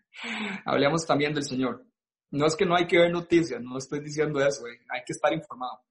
[0.65, 1.85] Hablemos también del Señor.
[2.31, 5.13] No es que no hay que ver noticias, no estoy diciendo eso, eh, hay que
[5.13, 5.81] estar informado.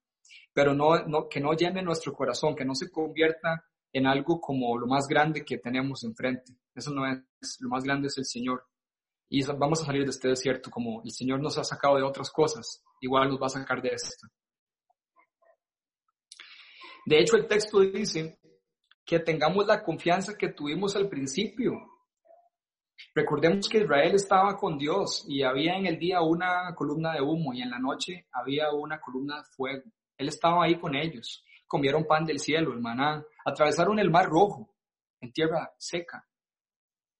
[0.52, 4.76] Pero no, no, que no llene nuestro corazón, que no se convierta en algo como
[4.76, 6.56] lo más grande que tenemos enfrente.
[6.74, 8.66] Eso no es, lo más grande es el Señor.
[9.28, 12.30] Y vamos a salir de este desierto como el Señor nos ha sacado de otras
[12.32, 14.28] cosas, igual nos va a sacar de esto.
[17.06, 18.38] De hecho, el texto dice
[19.04, 21.72] que tengamos la confianza que tuvimos al principio.
[23.14, 27.52] Recordemos que Israel estaba con Dios y había en el día una columna de humo
[27.54, 29.90] y en la noche había una columna de fuego.
[30.16, 31.44] Él estaba ahí con ellos.
[31.66, 33.24] Comieron pan del cielo, el maná.
[33.44, 34.74] Atravesaron el mar rojo
[35.20, 36.26] en tierra seca.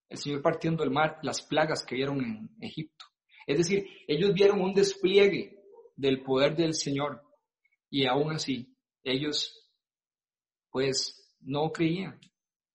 [0.09, 3.07] El Señor partiendo el mar, las plagas que vieron en Egipto.
[3.47, 5.60] Es decir, ellos vieron un despliegue
[6.01, 7.23] del poder del Señor
[7.91, 9.69] y aún así ellos
[10.71, 12.19] pues no creían.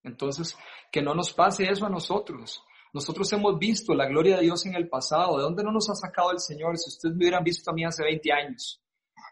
[0.04, 0.56] Entonces,
[0.92, 2.62] que no nos pase eso a nosotros.
[2.94, 5.38] Nosotros hemos visto la gloria de Dios en el pasado.
[5.38, 6.78] ¿De dónde no nos ha sacado el Señor?
[6.78, 8.82] Si ustedes me hubieran visto a mí hace 20 años.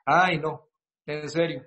[0.05, 0.69] Ay, no,
[1.05, 1.63] en serio.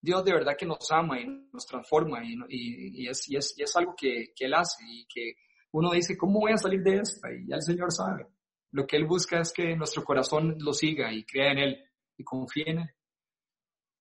[0.00, 4.44] Dios de verdad que nos ama y nos transforma y, es, es, algo que, que,
[4.44, 5.32] Él hace y que
[5.72, 7.32] uno dice, ¿cómo voy a salir de esta?
[7.32, 8.26] Y ya el Señor sabe.
[8.74, 11.84] Lo que Él busca es que nuestro corazón lo siga y crea en Él
[12.16, 12.90] y confíe en Él.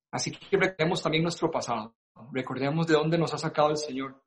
[0.10, 1.96] Así que recordemos también nuestro pasado.
[2.32, 4.20] Recordemos de dónde nos ha sacado el Señor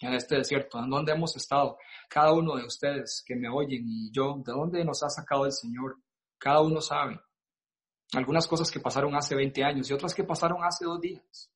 [0.00, 1.78] en este desierto, en dónde hemos estado.
[2.10, 5.52] Cada uno de ustedes que me oyen y yo, de dónde nos ha sacado el
[5.52, 5.96] Señor.
[6.36, 7.18] Cada uno sabe.
[8.12, 11.50] Algunas cosas que pasaron hace 20 años y otras que pasaron hace dos días.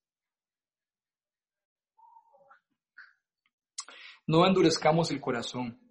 [4.27, 5.88] No endurezcamos el corazón.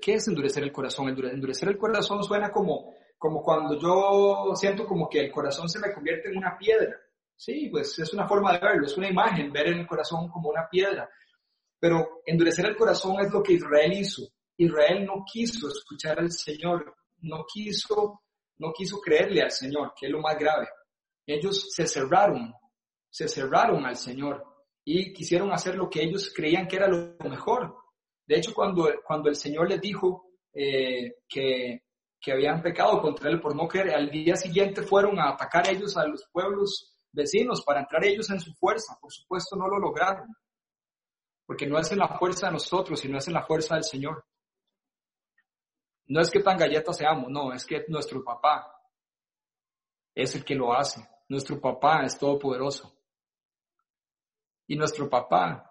[0.00, 1.08] ¿Qué es endurecer el corazón?
[1.08, 5.94] Endurecer el corazón suena como como cuando yo siento como que el corazón se me
[5.94, 6.94] convierte en una piedra.
[7.34, 10.68] Sí, pues es una forma de verlo, es una imagen, ver el corazón como una
[10.68, 11.08] piedra.
[11.80, 14.28] Pero endurecer el corazón es lo que Israel hizo.
[14.58, 18.20] Israel no quiso escuchar al Señor, no quiso,
[18.58, 20.68] no quiso creerle al Señor, que es lo más grave.
[21.26, 22.52] Ellos se cerraron,
[23.08, 24.44] se cerraron al Señor
[24.84, 27.74] y quisieron hacer lo que ellos creían que era lo mejor.
[28.26, 31.84] De hecho, cuando, cuando el Señor les dijo eh, que
[32.24, 35.94] que habían pecado contra él por no creer, al día siguiente fueron a atacar ellos
[35.98, 38.96] a los pueblos vecinos para entrar ellos en su fuerza.
[38.98, 40.34] Por supuesto no lo lograron,
[41.44, 44.24] porque no es en la fuerza de nosotros, sino es en la fuerza del Señor.
[46.06, 48.74] No es que tan galleta seamos, no, es que nuestro papá
[50.14, 51.06] es el que lo hace.
[51.28, 52.90] Nuestro papá es todopoderoso.
[54.66, 55.70] Y nuestro papá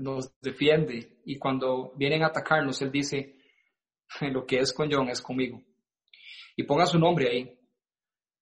[0.00, 3.36] nos defiende y cuando vienen a atacarnos, Él dice,
[4.20, 5.62] lo que es con John es conmigo.
[6.56, 7.58] Y ponga su nombre ahí.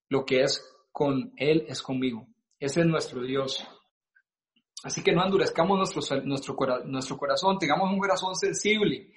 [0.08, 2.26] Lo que es con Él es conmigo.
[2.58, 3.64] Ese es nuestro Dios.
[4.84, 9.12] Así que no endurezcamos nuestro, nuestro, nuestro corazón, tengamos un corazón sensible.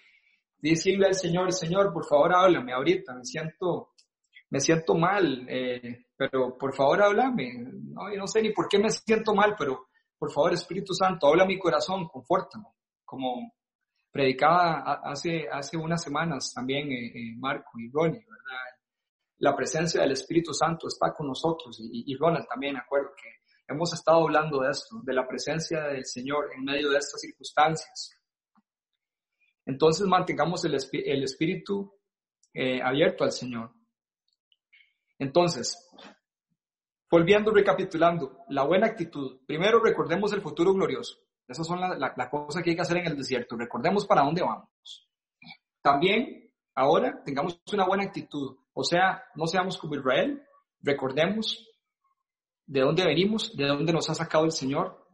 [0.58, 3.94] Decirle al Señor, Señor, por favor háblame ahorita, me siento,
[4.50, 7.54] me siento mal, eh, pero por favor háblame.
[7.56, 9.88] No sé ni por qué me siento mal, pero
[10.22, 12.68] por favor Espíritu Santo, habla mi corazón, confórtame.
[13.04, 13.56] Como
[14.12, 18.60] predicaba hace, hace unas semanas también eh, eh, Marco y Ronnie, ¿verdad?
[19.40, 23.92] La presencia del Espíritu Santo está con nosotros y, y Ronald también, acuerdo que hemos
[23.94, 28.16] estado hablando de esto, de la presencia del Señor en medio de estas circunstancias.
[29.66, 32.00] Entonces mantengamos el, el espíritu
[32.54, 33.74] eh, abierto al Señor.
[35.18, 35.90] Entonces,
[37.12, 39.42] volviendo, recapitulando, la buena actitud.
[39.46, 41.18] Primero recordemos el futuro glorioso.
[41.46, 43.58] Esas son las la, cosas que hay que hacer en el desierto.
[43.58, 44.70] Recordemos para dónde vamos.
[45.82, 48.56] También, ahora, tengamos una buena actitud.
[48.74, 50.42] O sea, no seamos como Israel.
[50.80, 51.68] Recordemos
[52.66, 55.06] de dónde venimos, de dónde nos ha sacado el Señor.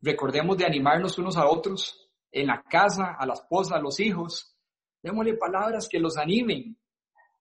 [0.00, 4.56] Recordemos de animarnos unos a otros en la casa, a la esposa, a los hijos.
[5.02, 6.78] Démosle palabras que los animen.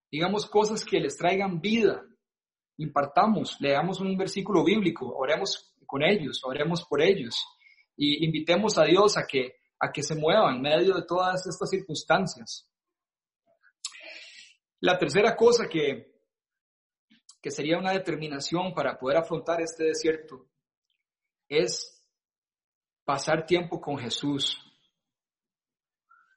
[0.09, 2.03] Digamos cosas que les traigan vida.
[2.77, 7.35] Impartamos, leamos un versículo bíblico, oremos con ellos, oremos por ellos
[7.95, 11.69] y invitemos a Dios a que, a que se mueva en medio de todas estas
[11.69, 12.69] circunstancias.
[14.79, 16.21] La tercera cosa que,
[17.41, 20.47] que sería una determinación para poder afrontar este desierto
[21.49, 22.05] es
[23.03, 24.59] pasar tiempo con Jesús.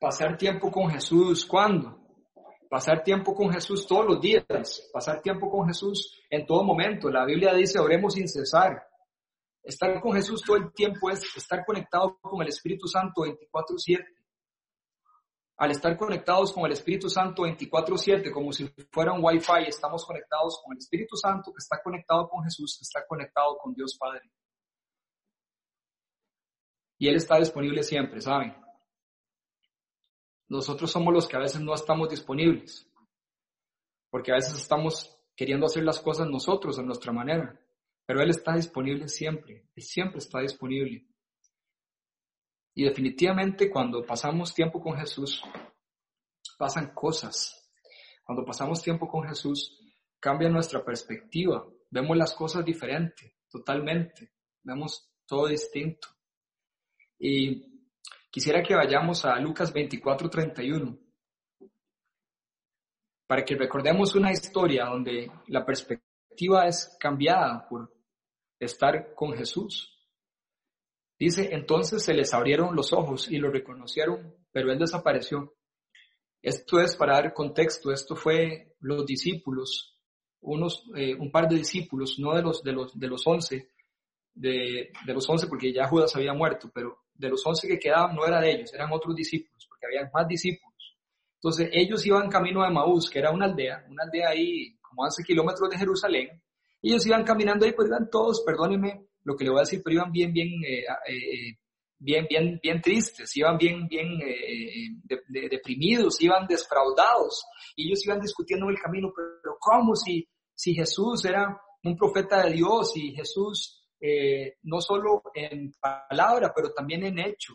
[0.01, 2.01] Pasar tiempo con Jesús, ¿cuándo?
[2.71, 4.45] Pasar tiempo con Jesús todos los días,
[4.93, 7.11] pasar tiempo con Jesús en todo momento.
[7.11, 8.81] La Biblia dice, oremos sin cesar.
[9.61, 14.07] Estar con Jesús todo el tiempo es estar conectado con el Espíritu Santo 24/7.
[15.57, 20.63] Al estar conectados con el Espíritu Santo 24/7, como si fuera un Wi-Fi, estamos conectados
[20.63, 24.31] con el Espíritu Santo que está conectado con Jesús, que está conectado con Dios Padre.
[26.99, 28.55] Y Él está disponible siempre, ¿saben?
[30.51, 32.85] Nosotros somos los que a veces no estamos disponibles,
[34.11, 37.59] porque a veces estamos queriendo hacer las cosas nosotros a nuestra manera.
[38.05, 41.07] Pero Él está disponible siempre, Él siempre está disponible.
[42.75, 45.41] Y definitivamente cuando pasamos tiempo con Jesús,
[46.59, 47.71] pasan cosas.
[48.25, 49.79] Cuando pasamos tiempo con Jesús,
[50.19, 54.33] cambia nuestra perspectiva, vemos las cosas diferente, totalmente,
[54.65, 56.09] vemos todo distinto.
[57.21, 57.70] Y
[58.31, 60.99] quisiera que vayamos a Lucas 24:31
[63.27, 67.93] para que recordemos una historia donde la perspectiva es cambiada por
[68.59, 69.97] estar con Jesús.
[71.17, 75.55] Dice, entonces se les abrieron los ojos y lo reconocieron, pero él desapareció.
[76.43, 79.97] Esto es para dar contexto, esto fue los discípulos,
[80.41, 83.71] unos, eh, un par de discípulos, no de los, de los, de los once,
[84.35, 88.17] de, de los once porque ya Judas había muerto, pero de los once que quedaban
[88.17, 90.97] no era de ellos, eran otros discípulos, porque había más discípulos.
[91.35, 95.23] Entonces ellos iban camino a Maús, que era una aldea, una aldea ahí como 11
[95.23, 96.43] kilómetros de Jerusalén,
[96.83, 99.97] ellos iban caminando ahí, pues iban todos, perdónenme lo que le voy a decir, pero
[99.97, 101.59] iban bien, bien, eh, eh,
[101.99, 104.89] bien, bien, bien tristes, iban bien, bien eh,
[105.51, 107.45] deprimidos, iban defraudados,
[107.77, 112.43] y ellos iban discutiendo en el camino, pero ¿cómo si, si Jesús era un profeta
[112.45, 113.80] de Dios y Jesús
[114.63, 117.55] no solo en palabra, pero también en hecho?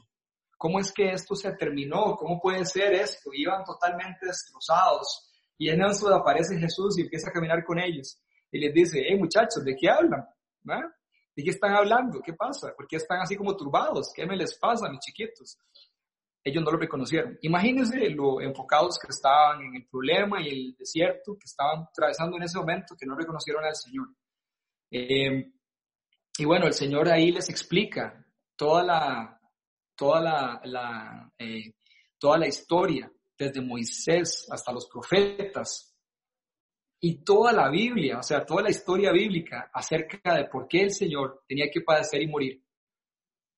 [0.58, 2.16] ¿Cómo es que esto se terminó?
[2.16, 3.32] ¿Cómo puede ser esto?
[3.34, 5.32] Iban totalmente destrozados.
[5.58, 8.22] Y en eso aparece Jesús y empieza a caminar con ellos.
[8.52, 10.26] Y les dice, hey muchachos, ¿de qué hablan?
[11.36, 12.22] ¿De qué están hablando?
[12.22, 12.74] ¿Qué pasa?
[12.76, 14.12] ¿Por qué están así como turbados?
[14.16, 15.58] ¿Qué me les pasa, mis chiquitos?
[16.44, 17.38] Ellos no lo reconocieron.
[17.42, 22.44] Imagínense lo enfocados que estaban en el problema y el desierto que estaban atravesando en
[22.44, 24.08] ese momento, que no reconocieron al Señor.
[24.92, 25.52] Eh,
[26.38, 28.26] y bueno, el Señor ahí les explica
[28.56, 29.40] toda la,
[29.96, 30.22] toda
[30.64, 31.74] la, eh,
[32.18, 35.96] toda la historia, desde Moisés hasta los profetas,
[37.00, 40.92] y toda la Biblia, o sea, toda la historia bíblica acerca de por qué el
[40.92, 42.64] Señor tenía que padecer y morir,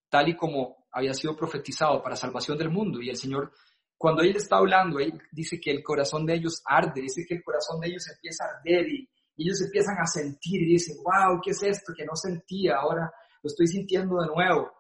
[0.10, 3.02] tal y como había sido profetizado para salvación del mundo.
[3.02, 3.54] Y el Señor,
[3.98, 7.44] cuando Él está hablando, Él dice que el corazón de ellos arde, dice que el
[7.44, 9.10] corazón de ellos empieza a arder y,
[9.44, 12.78] ellos empiezan a sentir y dicen, wow, ¿qué es esto que no sentía?
[12.78, 13.12] Ahora
[13.44, 14.72] lo estoy sintiendo de nuevo.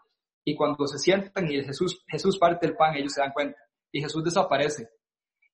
[0.43, 3.59] Y cuando se sientan y Jesús, Jesús parte el pan, ellos se dan cuenta.
[3.91, 4.89] Y Jesús desaparece.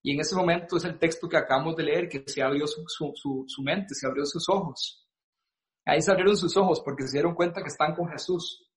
[0.02, 2.84] Y en ese momento es el texto que acabamos de leer, que se abrió su,
[2.88, 5.08] su, su, mente, se abrió sus ojos.
[5.86, 8.70] Ahí se abrieron sus ojos porque se dieron cuenta que están con Jesús.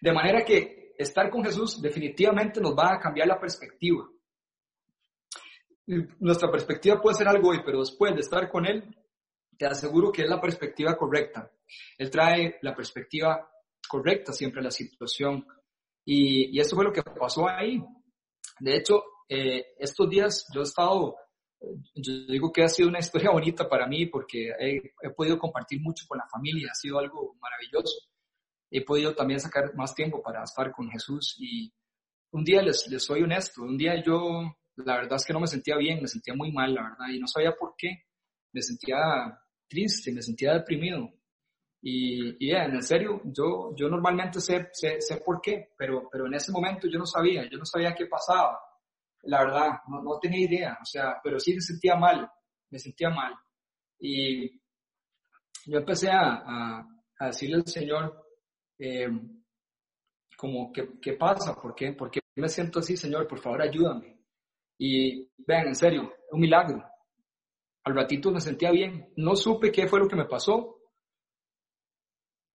[0.00, 4.08] De manera que estar con Jesús definitivamente nos va a cambiar la perspectiva.
[6.20, 8.84] Nuestra perspectiva puede ser algo hoy, pero después de estar con Él,
[9.56, 11.50] te aseguro que es la perspectiva correcta.
[11.96, 13.50] Él trae la perspectiva
[13.88, 15.46] correcta siempre la situación.
[16.04, 17.82] Y, y eso fue lo que pasó ahí.
[18.60, 21.16] De hecho, eh, estos días yo he estado,
[21.94, 25.80] yo digo que ha sido una historia bonita para mí porque he, he, podido compartir
[25.80, 28.08] mucho con la familia, ha sido algo maravilloso.
[28.70, 31.72] He podido también sacar más tiempo para estar con Jesús y
[32.32, 35.46] un día les, les soy honesto, un día yo la verdad es que no me
[35.46, 38.04] sentía bien, me sentía muy mal, la verdad, y no sabía por qué.
[38.52, 38.96] Me sentía
[39.68, 41.12] triste, me sentía deprimido.
[41.80, 46.34] Y, y en serio, yo, yo normalmente sé, sé, sé, por qué, pero, pero en
[46.34, 48.58] ese momento yo no sabía, yo no sabía qué pasaba.
[49.22, 52.28] La verdad, no, no tenía idea, o sea, pero sí me sentía mal,
[52.70, 53.34] me sentía mal.
[54.00, 54.50] Y
[55.66, 58.26] yo empecé a, a, a decirle al Señor,
[58.78, 59.08] eh,
[60.36, 61.54] como, ¿qué, ¿qué pasa?
[61.54, 61.92] ¿Por qué?
[61.92, 63.26] ¿Por qué me siento así, Señor?
[63.26, 64.17] Por favor, ayúdame.
[64.78, 66.84] Y vean, en serio, un milagro.
[67.84, 69.12] Al ratito me sentía bien.
[69.16, 70.78] No supe qué fue lo que me pasó,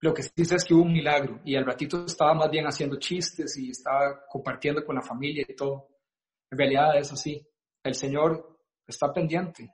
[0.04, 2.66] lo que sí sé es que hubo un milagro y al ratito estaba más bien
[2.66, 5.88] haciendo chistes y estaba compartiendo con la familia y todo.
[6.52, 7.42] En realidad es así.
[7.82, 9.74] El Señor está pendiente.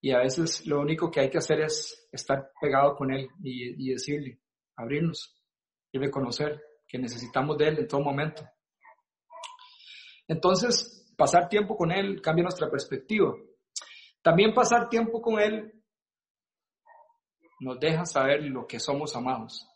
[0.00, 3.90] Y a veces lo único que hay que hacer es estar pegado con Él y,
[3.90, 4.38] decirle,
[4.76, 5.42] abrirnos
[5.90, 8.48] y reconocer que necesitamos de Él en todo momento.
[10.28, 13.34] Entonces, pasar tiempo con Él cambia nuestra perspectiva.
[14.22, 15.72] También pasar tiempo con Él
[17.60, 19.66] nos deja saber lo que somos amados,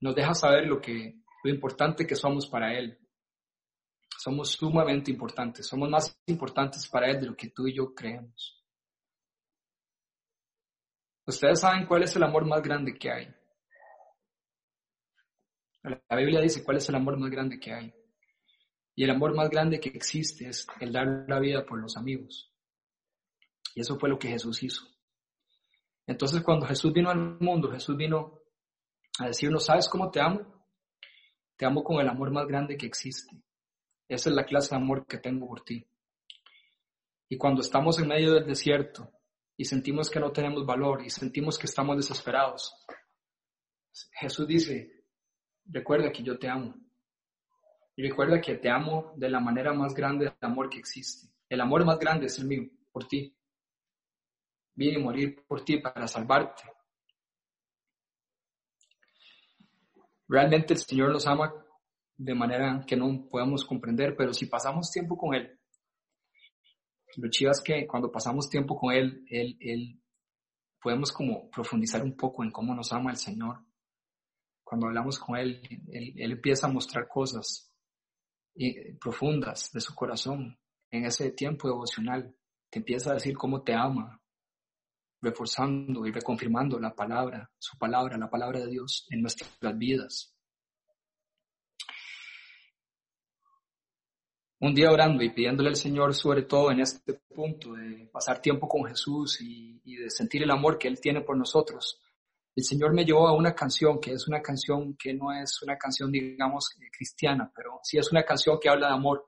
[0.00, 2.98] nos deja saber lo que importante que somos para él.
[4.18, 8.62] Somos sumamente importantes, somos más importantes para él de lo que tú y yo creemos.
[11.26, 13.34] Ustedes saben cuál es el amor más grande que hay.
[15.82, 17.94] La Biblia dice cuál es el amor más grande que hay.
[18.94, 22.52] Y el amor más grande que existe es el dar la vida por los amigos.
[23.74, 24.84] Y eso fue lo que Jesús hizo.
[26.06, 28.40] Entonces cuando Jesús vino al mundo, Jesús vino
[29.18, 30.66] a decirnos, ¿sabes cómo te amo?
[31.56, 33.42] Te amo con el amor más grande que existe.
[34.08, 35.86] Esa es la clase de amor que tengo por ti.
[37.28, 39.10] Y cuando estamos en medio del desierto
[39.56, 42.74] y sentimos que no tenemos valor y sentimos que estamos desesperados,
[44.12, 45.04] Jesús dice,
[45.64, 46.74] recuerda que yo te amo.
[47.96, 51.28] Y recuerda que te amo de la manera más grande de amor que existe.
[51.48, 53.36] El amor más grande es el mío, por ti
[54.74, 56.62] vine a morir por ti para salvarte.
[60.28, 61.52] Realmente el Señor nos ama
[62.16, 65.58] de manera que no podemos comprender, pero si pasamos tiempo con Él,
[67.16, 70.00] lo chido es que cuando pasamos tiempo con Él, Él, Él,
[70.80, 73.64] podemos como profundizar un poco en cómo nos ama el Señor.
[74.62, 77.73] Cuando hablamos con Él, Él, él empieza a mostrar cosas
[78.56, 80.58] eh, profundas de su corazón
[80.90, 82.34] en ese tiempo devocional.
[82.70, 84.20] Te empieza a decir cómo te ama,
[85.20, 90.34] reforzando y reconfirmando la palabra, su palabra, la palabra de Dios en nuestras vidas.
[94.64, 98.66] un día orando y pidiéndole al Señor, sobre todo en este punto de pasar tiempo
[98.66, 102.00] con Jesús y, de sentir el amor que Él tiene por nosotros,
[102.56, 105.76] el Señor me llevó a una canción que es una canción que no es una
[105.76, 109.26] canción, digamos, cristiana, pero sí es una canción que habla de amor.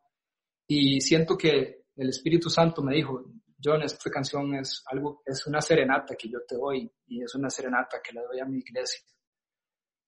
[0.68, 3.24] Y siento que el Espíritu Santo me dijo,
[3.62, 7.51] John, esta canción es algo, es una serenata que yo te doy y es una
[7.51, 9.01] serenata que le doy a mi iglesia.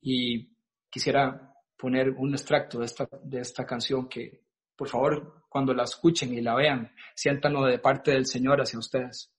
[0.00, 0.56] Y
[0.88, 4.44] quisiera poner un extracto de esta, de esta canción que,
[4.76, 9.32] por favor, cuando la escuchen y la vean, siéntanlo de parte del Señor hacia ustedes.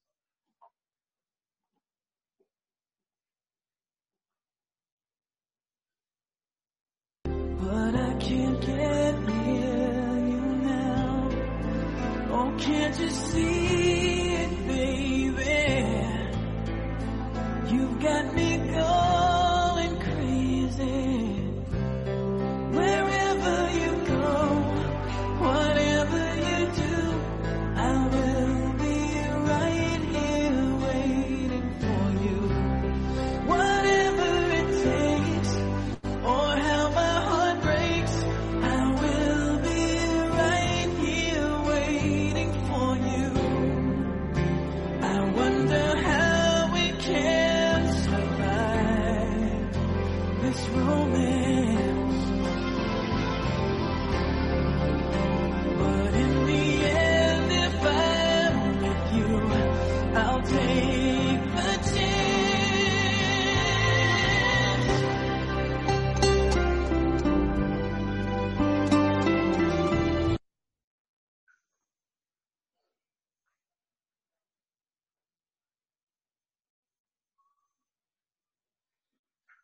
[51.19, 52.08] Yeah.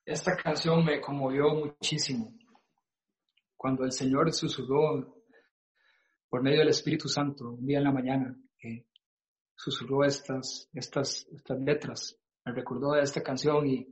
[0.06, 2.32] Esta canción me conmovió muchísimo.
[3.58, 5.24] Cuando el Señor susurró
[6.30, 8.86] por medio del Espíritu Santo un día en la mañana, que
[9.56, 13.88] susurró estas, estas, estas letras, me recordó de esta canción y,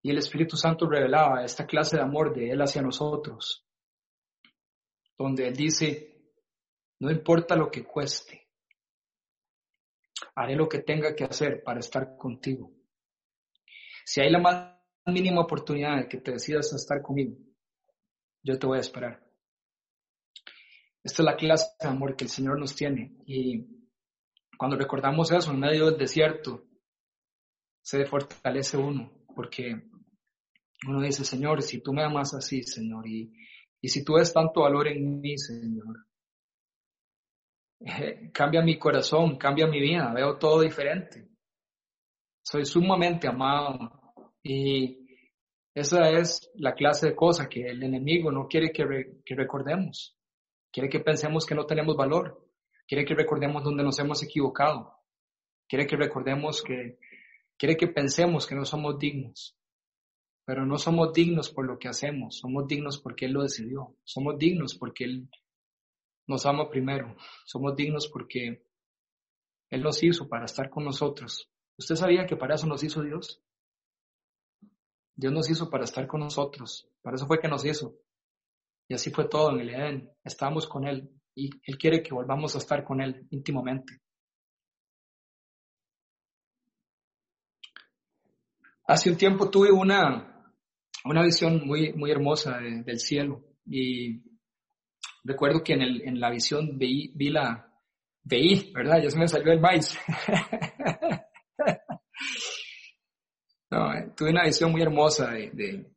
[0.00, 3.66] y el Espíritu Santo revelaba esta clase de amor de Él hacia nosotros,
[5.18, 6.32] donde Él dice,
[7.00, 8.48] no importa lo que cueste,
[10.34, 12.72] haré lo que tenga que hacer para estar contigo.
[14.04, 14.72] Si hay la más
[15.06, 17.36] mínima oportunidad de que te decidas a estar conmigo,
[18.42, 19.22] yo te voy a esperar.
[21.02, 23.16] Esta es la clase de amor que el Señor nos tiene.
[23.26, 23.66] Y
[24.56, 26.64] cuando recordamos eso en medio del desierto,
[27.82, 29.82] se fortalece uno, porque
[30.86, 33.32] uno dice, Señor, si tú me amas así, Señor, y,
[33.80, 36.06] y si tú ves tanto valor en mí, Señor,
[38.32, 41.31] cambia mi corazón, cambia mi vida, veo todo diferente.
[42.42, 45.02] Soy sumamente amado y
[45.74, 50.16] esa es la clase de cosa que el enemigo no quiere que, que recordemos.
[50.70, 52.48] Quiere que pensemos que no tenemos valor.
[52.86, 54.92] Quiere que recordemos donde nos hemos equivocado.
[55.68, 56.98] Quiere que recordemos que,
[57.56, 59.56] quiere que pensemos que no somos dignos.
[60.44, 62.38] Pero no somos dignos por lo que hacemos.
[62.38, 63.96] Somos dignos porque Él lo decidió.
[64.02, 65.30] Somos dignos porque Él
[66.26, 67.16] nos ama primero.
[67.46, 68.66] Somos dignos porque
[69.70, 71.51] Él nos hizo para estar con nosotros.
[71.82, 73.42] ¿Usted sabía que para eso nos hizo Dios?
[75.16, 76.88] Dios nos hizo para estar con nosotros.
[77.02, 77.96] Para eso fue que nos hizo.
[78.86, 80.12] Y así fue todo en el Edén.
[80.22, 84.00] Estábamos con Él y Él quiere que volvamos a estar con Él íntimamente.
[88.86, 90.54] Hace un tiempo tuve una,
[91.04, 94.22] una visión muy, muy hermosa del cielo y
[95.24, 97.68] recuerdo que en, el, en la visión vi, vi la,
[98.22, 99.02] veí, ¿verdad?
[99.02, 99.98] Ya se me salió el maíz.
[103.72, 105.90] no, tuve una visión muy hermosa de,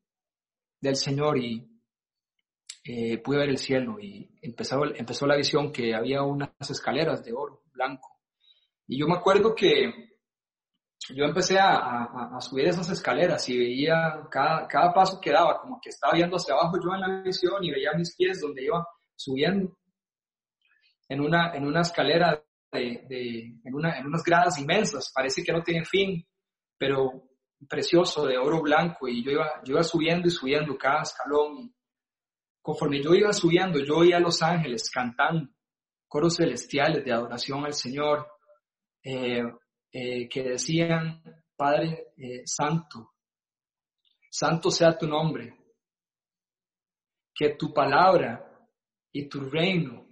[0.79, 1.61] del Señor y
[2.85, 7.33] eh, pude ver el cielo y empezó, empezó la visión que había unas escaleras de
[7.33, 8.07] oro blanco.
[8.87, 9.93] Y yo me acuerdo que
[11.13, 15.89] yo empecé a, subir esas escaleras y veía cada, cada, paso que daba, como que
[15.89, 19.77] estaba viendo hacia abajo yo en la visión y veía mis pies donde iba subiendo
[21.09, 25.61] en una, en una escalera de, en, una, en unas gradas inmensas, parece que no
[25.61, 26.25] tiene fin,
[26.77, 27.34] pero
[27.67, 31.57] precioso de oro blanco y yo iba, yo iba subiendo y subiendo cada escalón.
[31.59, 31.75] Y
[32.61, 35.49] conforme yo iba subiendo, yo oía a los ángeles cantando
[36.07, 38.27] coros celestiales de adoración al Señor
[39.03, 39.43] eh,
[39.91, 41.21] eh, que decían,
[41.55, 43.13] Padre eh, Santo,
[44.29, 45.57] Santo sea tu nombre,
[47.33, 48.67] que tu palabra
[49.11, 50.07] y tu reino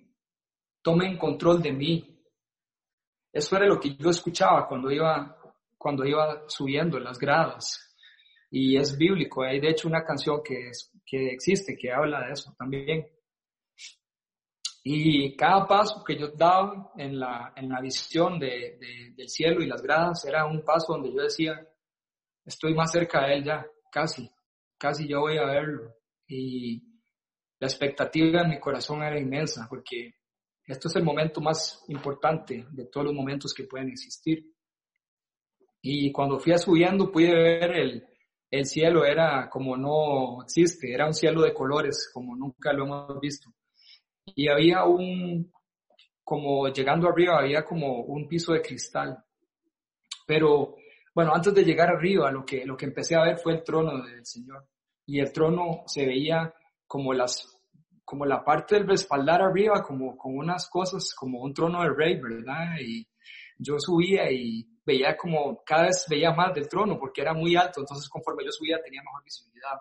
[0.82, 2.14] tomen control de mí
[3.34, 5.36] eso era lo que yo escuchaba cuando iba,
[5.84, 7.94] cuando iba subiendo las gradas.
[8.50, 9.44] Y es bíblico.
[9.44, 13.06] Hay de hecho una canción que, es, que existe que habla de eso también.
[14.86, 18.78] Y cada paso que yo daba en la, en la visión de,
[19.16, 21.60] del cielo y las gradas era un paso donde yo decía,
[22.46, 24.30] estoy más cerca de él ya, casi,
[24.78, 25.94] casi yo voy a verlo.
[26.28, 26.82] Y
[27.60, 30.16] la expectativa en mi corazón era inmensa porque
[30.66, 34.53] esto es el momento más importante de todos los momentos que pueden existir.
[35.86, 38.08] Y cuando fui subiendo pude ver el,
[38.50, 43.20] el cielo, era como no existe, era un cielo de colores como nunca lo hemos
[43.20, 43.54] visto.
[44.26, 45.52] Y había un,
[46.24, 49.22] como llegando arriba, había como un piso de cristal.
[50.26, 50.78] Pero
[51.14, 54.02] bueno, antes de llegar arriba, lo que, lo que empecé a ver fue el trono
[54.06, 54.66] del Señor.
[55.06, 56.54] Y el trono se veía
[56.88, 57.50] como las
[58.06, 62.20] como la parte del respaldar arriba, como con unas cosas, como un trono de rey,
[62.22, 62.76] ¿verdad?
[62.80, 63.08] Y
[63.58, 67.82] yo subía y veía como cada vez veía más del trono porque era muy alto,
[67.82, 69.78] entonces conforme yo subía tenía mejor visibilidad.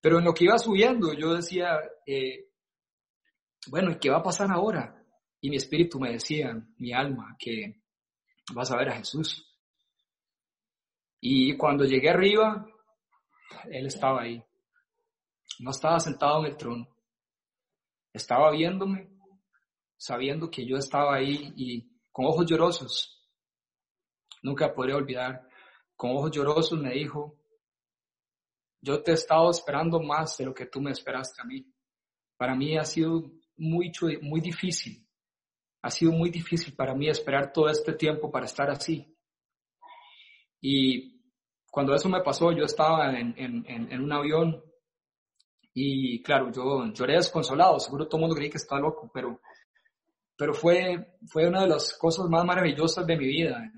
[0.00, 2.48] Pero en lo que iba subiendo yo decía, eh,
[3.68, 4.96] bueno, ¿y qué va a pasar ahora?
[5.40, 7.82] Y mi espíritu me decía, mi alma, que
[8.54, 9.46] vas a ver a Jesús.
[11.20, 12.66] Y cuando llegué arriba,
[13.70, 14.42] Él estaba ahí.
[15.58, 16.88] No estaba sentado en el trono.
[18.12, 19.10] Estaba viéndome,
[19.96, 23.19] sabiendo que yo estaba ahí y con ojos llorosos
[24.42, 25.46] Nunca podré olvidar.
[25.96, 27.36] Con ojos llorosos me dijo,
[28.80, 31.66] yo te he estado esperando más de lo que tú me esperaste a mí.
[32.36, 35.06] Para mí ha sido muy, muy difícil.
[35.82, 39.14] Ha sido muy difícil para mí esperar todo este tiempo para estar así.
[40.60, 41.20] Y
[41.70, 44.62] cuando eso me pasó, yo estaba en, en, en un avión
[45.72, 49.40] y claro, yo lloré desconsolado, seguro todo el mundo creía que estaba loco, pero,
[50.36, 53.72] pero fue, fue una de las cosas más maravillosas de mi vida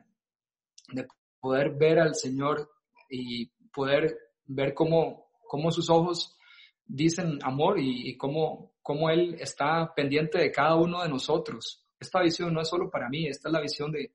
[0.92, 1.06] de
[1.40, 2.70] poder ver al Señor
[3.10, 4.16] y poder
[4.46, 6.36] ver cómo, cómo sus ojos
[6.84, 11.84] dicen amor y, cómo, cómo Él está pendiente de cada uno de nosotros.
[11.98, 14.12] Esta visión no es solo para mí, esta es la visión de,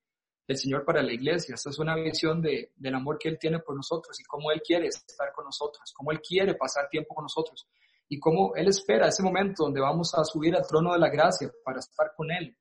[0.47, 3.59] del Señor para la iglesia, esta es una visión de, del amor que Él tiene
[3.59, 7.23] por nosotros y cómo Él quiere estar con nosotros, cómo Él quiere pasar tiempo con
[7.23, 7.67] nosotros
[8.09, 11.51] y cómo Él espera ese momento donde vamos a subir al trono de la gracia
[11.63, 12.55] para estar con Él.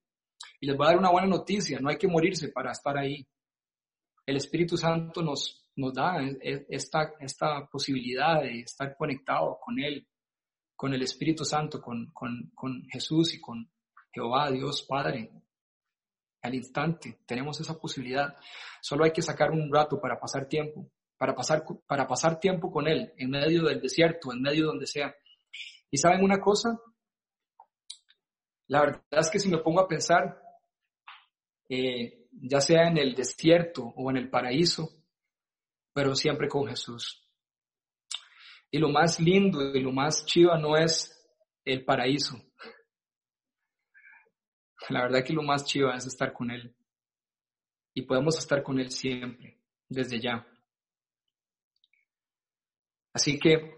[0.61, 3.27] Y les voy a dar una buena noticia, no hay que morirse para estar ahí
[4.27, 6.19] el Espíritu Santo nos, da
[6.69, 10.07] esta, posibilidad de estar conectado con Él,
[10.75, 13.71] con el Espíritu Santo, con Jesús y con
[14.17, 15.31] Jehová, Dios Padre.
[16.43, 18.35] Al instante tenemos esa posibilidad.
[18.81, 22.89] Solo hay que sacar un rato para pasar tiempo, para pasar, para pasar tiempo con
[22.89, 25.15] Él en medio del desierto, en medio donde sea.
[25.91, 26.81] Y saben una cosa,
[28.69, 30.41] la verdad es que si me pongo a pensar,
[31.69, 34.91] eh, ya sea en el desierto o en el paraíso,
[35.93, 37.23] pero siempre con Jesús.
[38.71, 41.13] Y lo más lindo y lo más chiva no es
[41.65, 42.37] el paraíso.
[44.89, 46.77] La verdad que lo más chiva es estar con Él.
[47.95, 49.59] Y podemos estar con Él siempre,
[49.89, 50.47] desde ya.
[53.13, 53.75] Así que,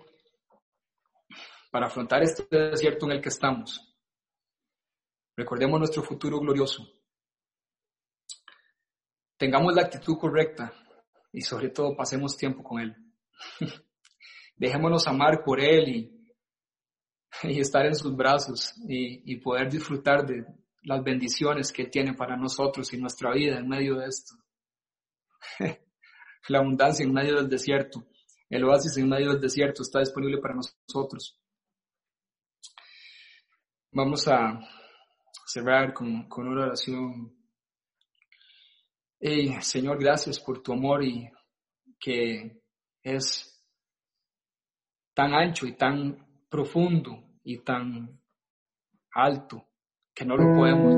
[1.70, 3.96] para afrontar este desierto en el que estamos,
[5.36, 6.97] recordemos nuestro futuro glorioso
[9.39, 10.72] tengamos la actitud correcta
[11.32, 12.97] y sobre todo pasemos tiempo con Él.
[14.57, 16.18] Dejémonos amar por Él y,
[17.61, 20.45] estar en sus brazos y, poder disfrutar de
[20.82, 24.34] las bendiciones que tiene para nosotros y nuestra vida en medio de esto.
[26.49, 28.07] La abundancia en medio del desierto,
[28.49, 31.39] el oasis en medio del desierto está disponible para nosotros.
[33.93, 34.59] Vamos a
[35.47, 37.38] cerrar con, con una oración
[39.61, 41.29] Señor, gracias por tu amor y
[41.99, 42.62] que
[43.03, 43.64] es
[45.14, 48.21] tan ancho y tan profundo y tan
[49.12, 49.66] alto
[50.14, 50.95] que no lo podemos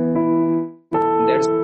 [0.90, 1.59] entender.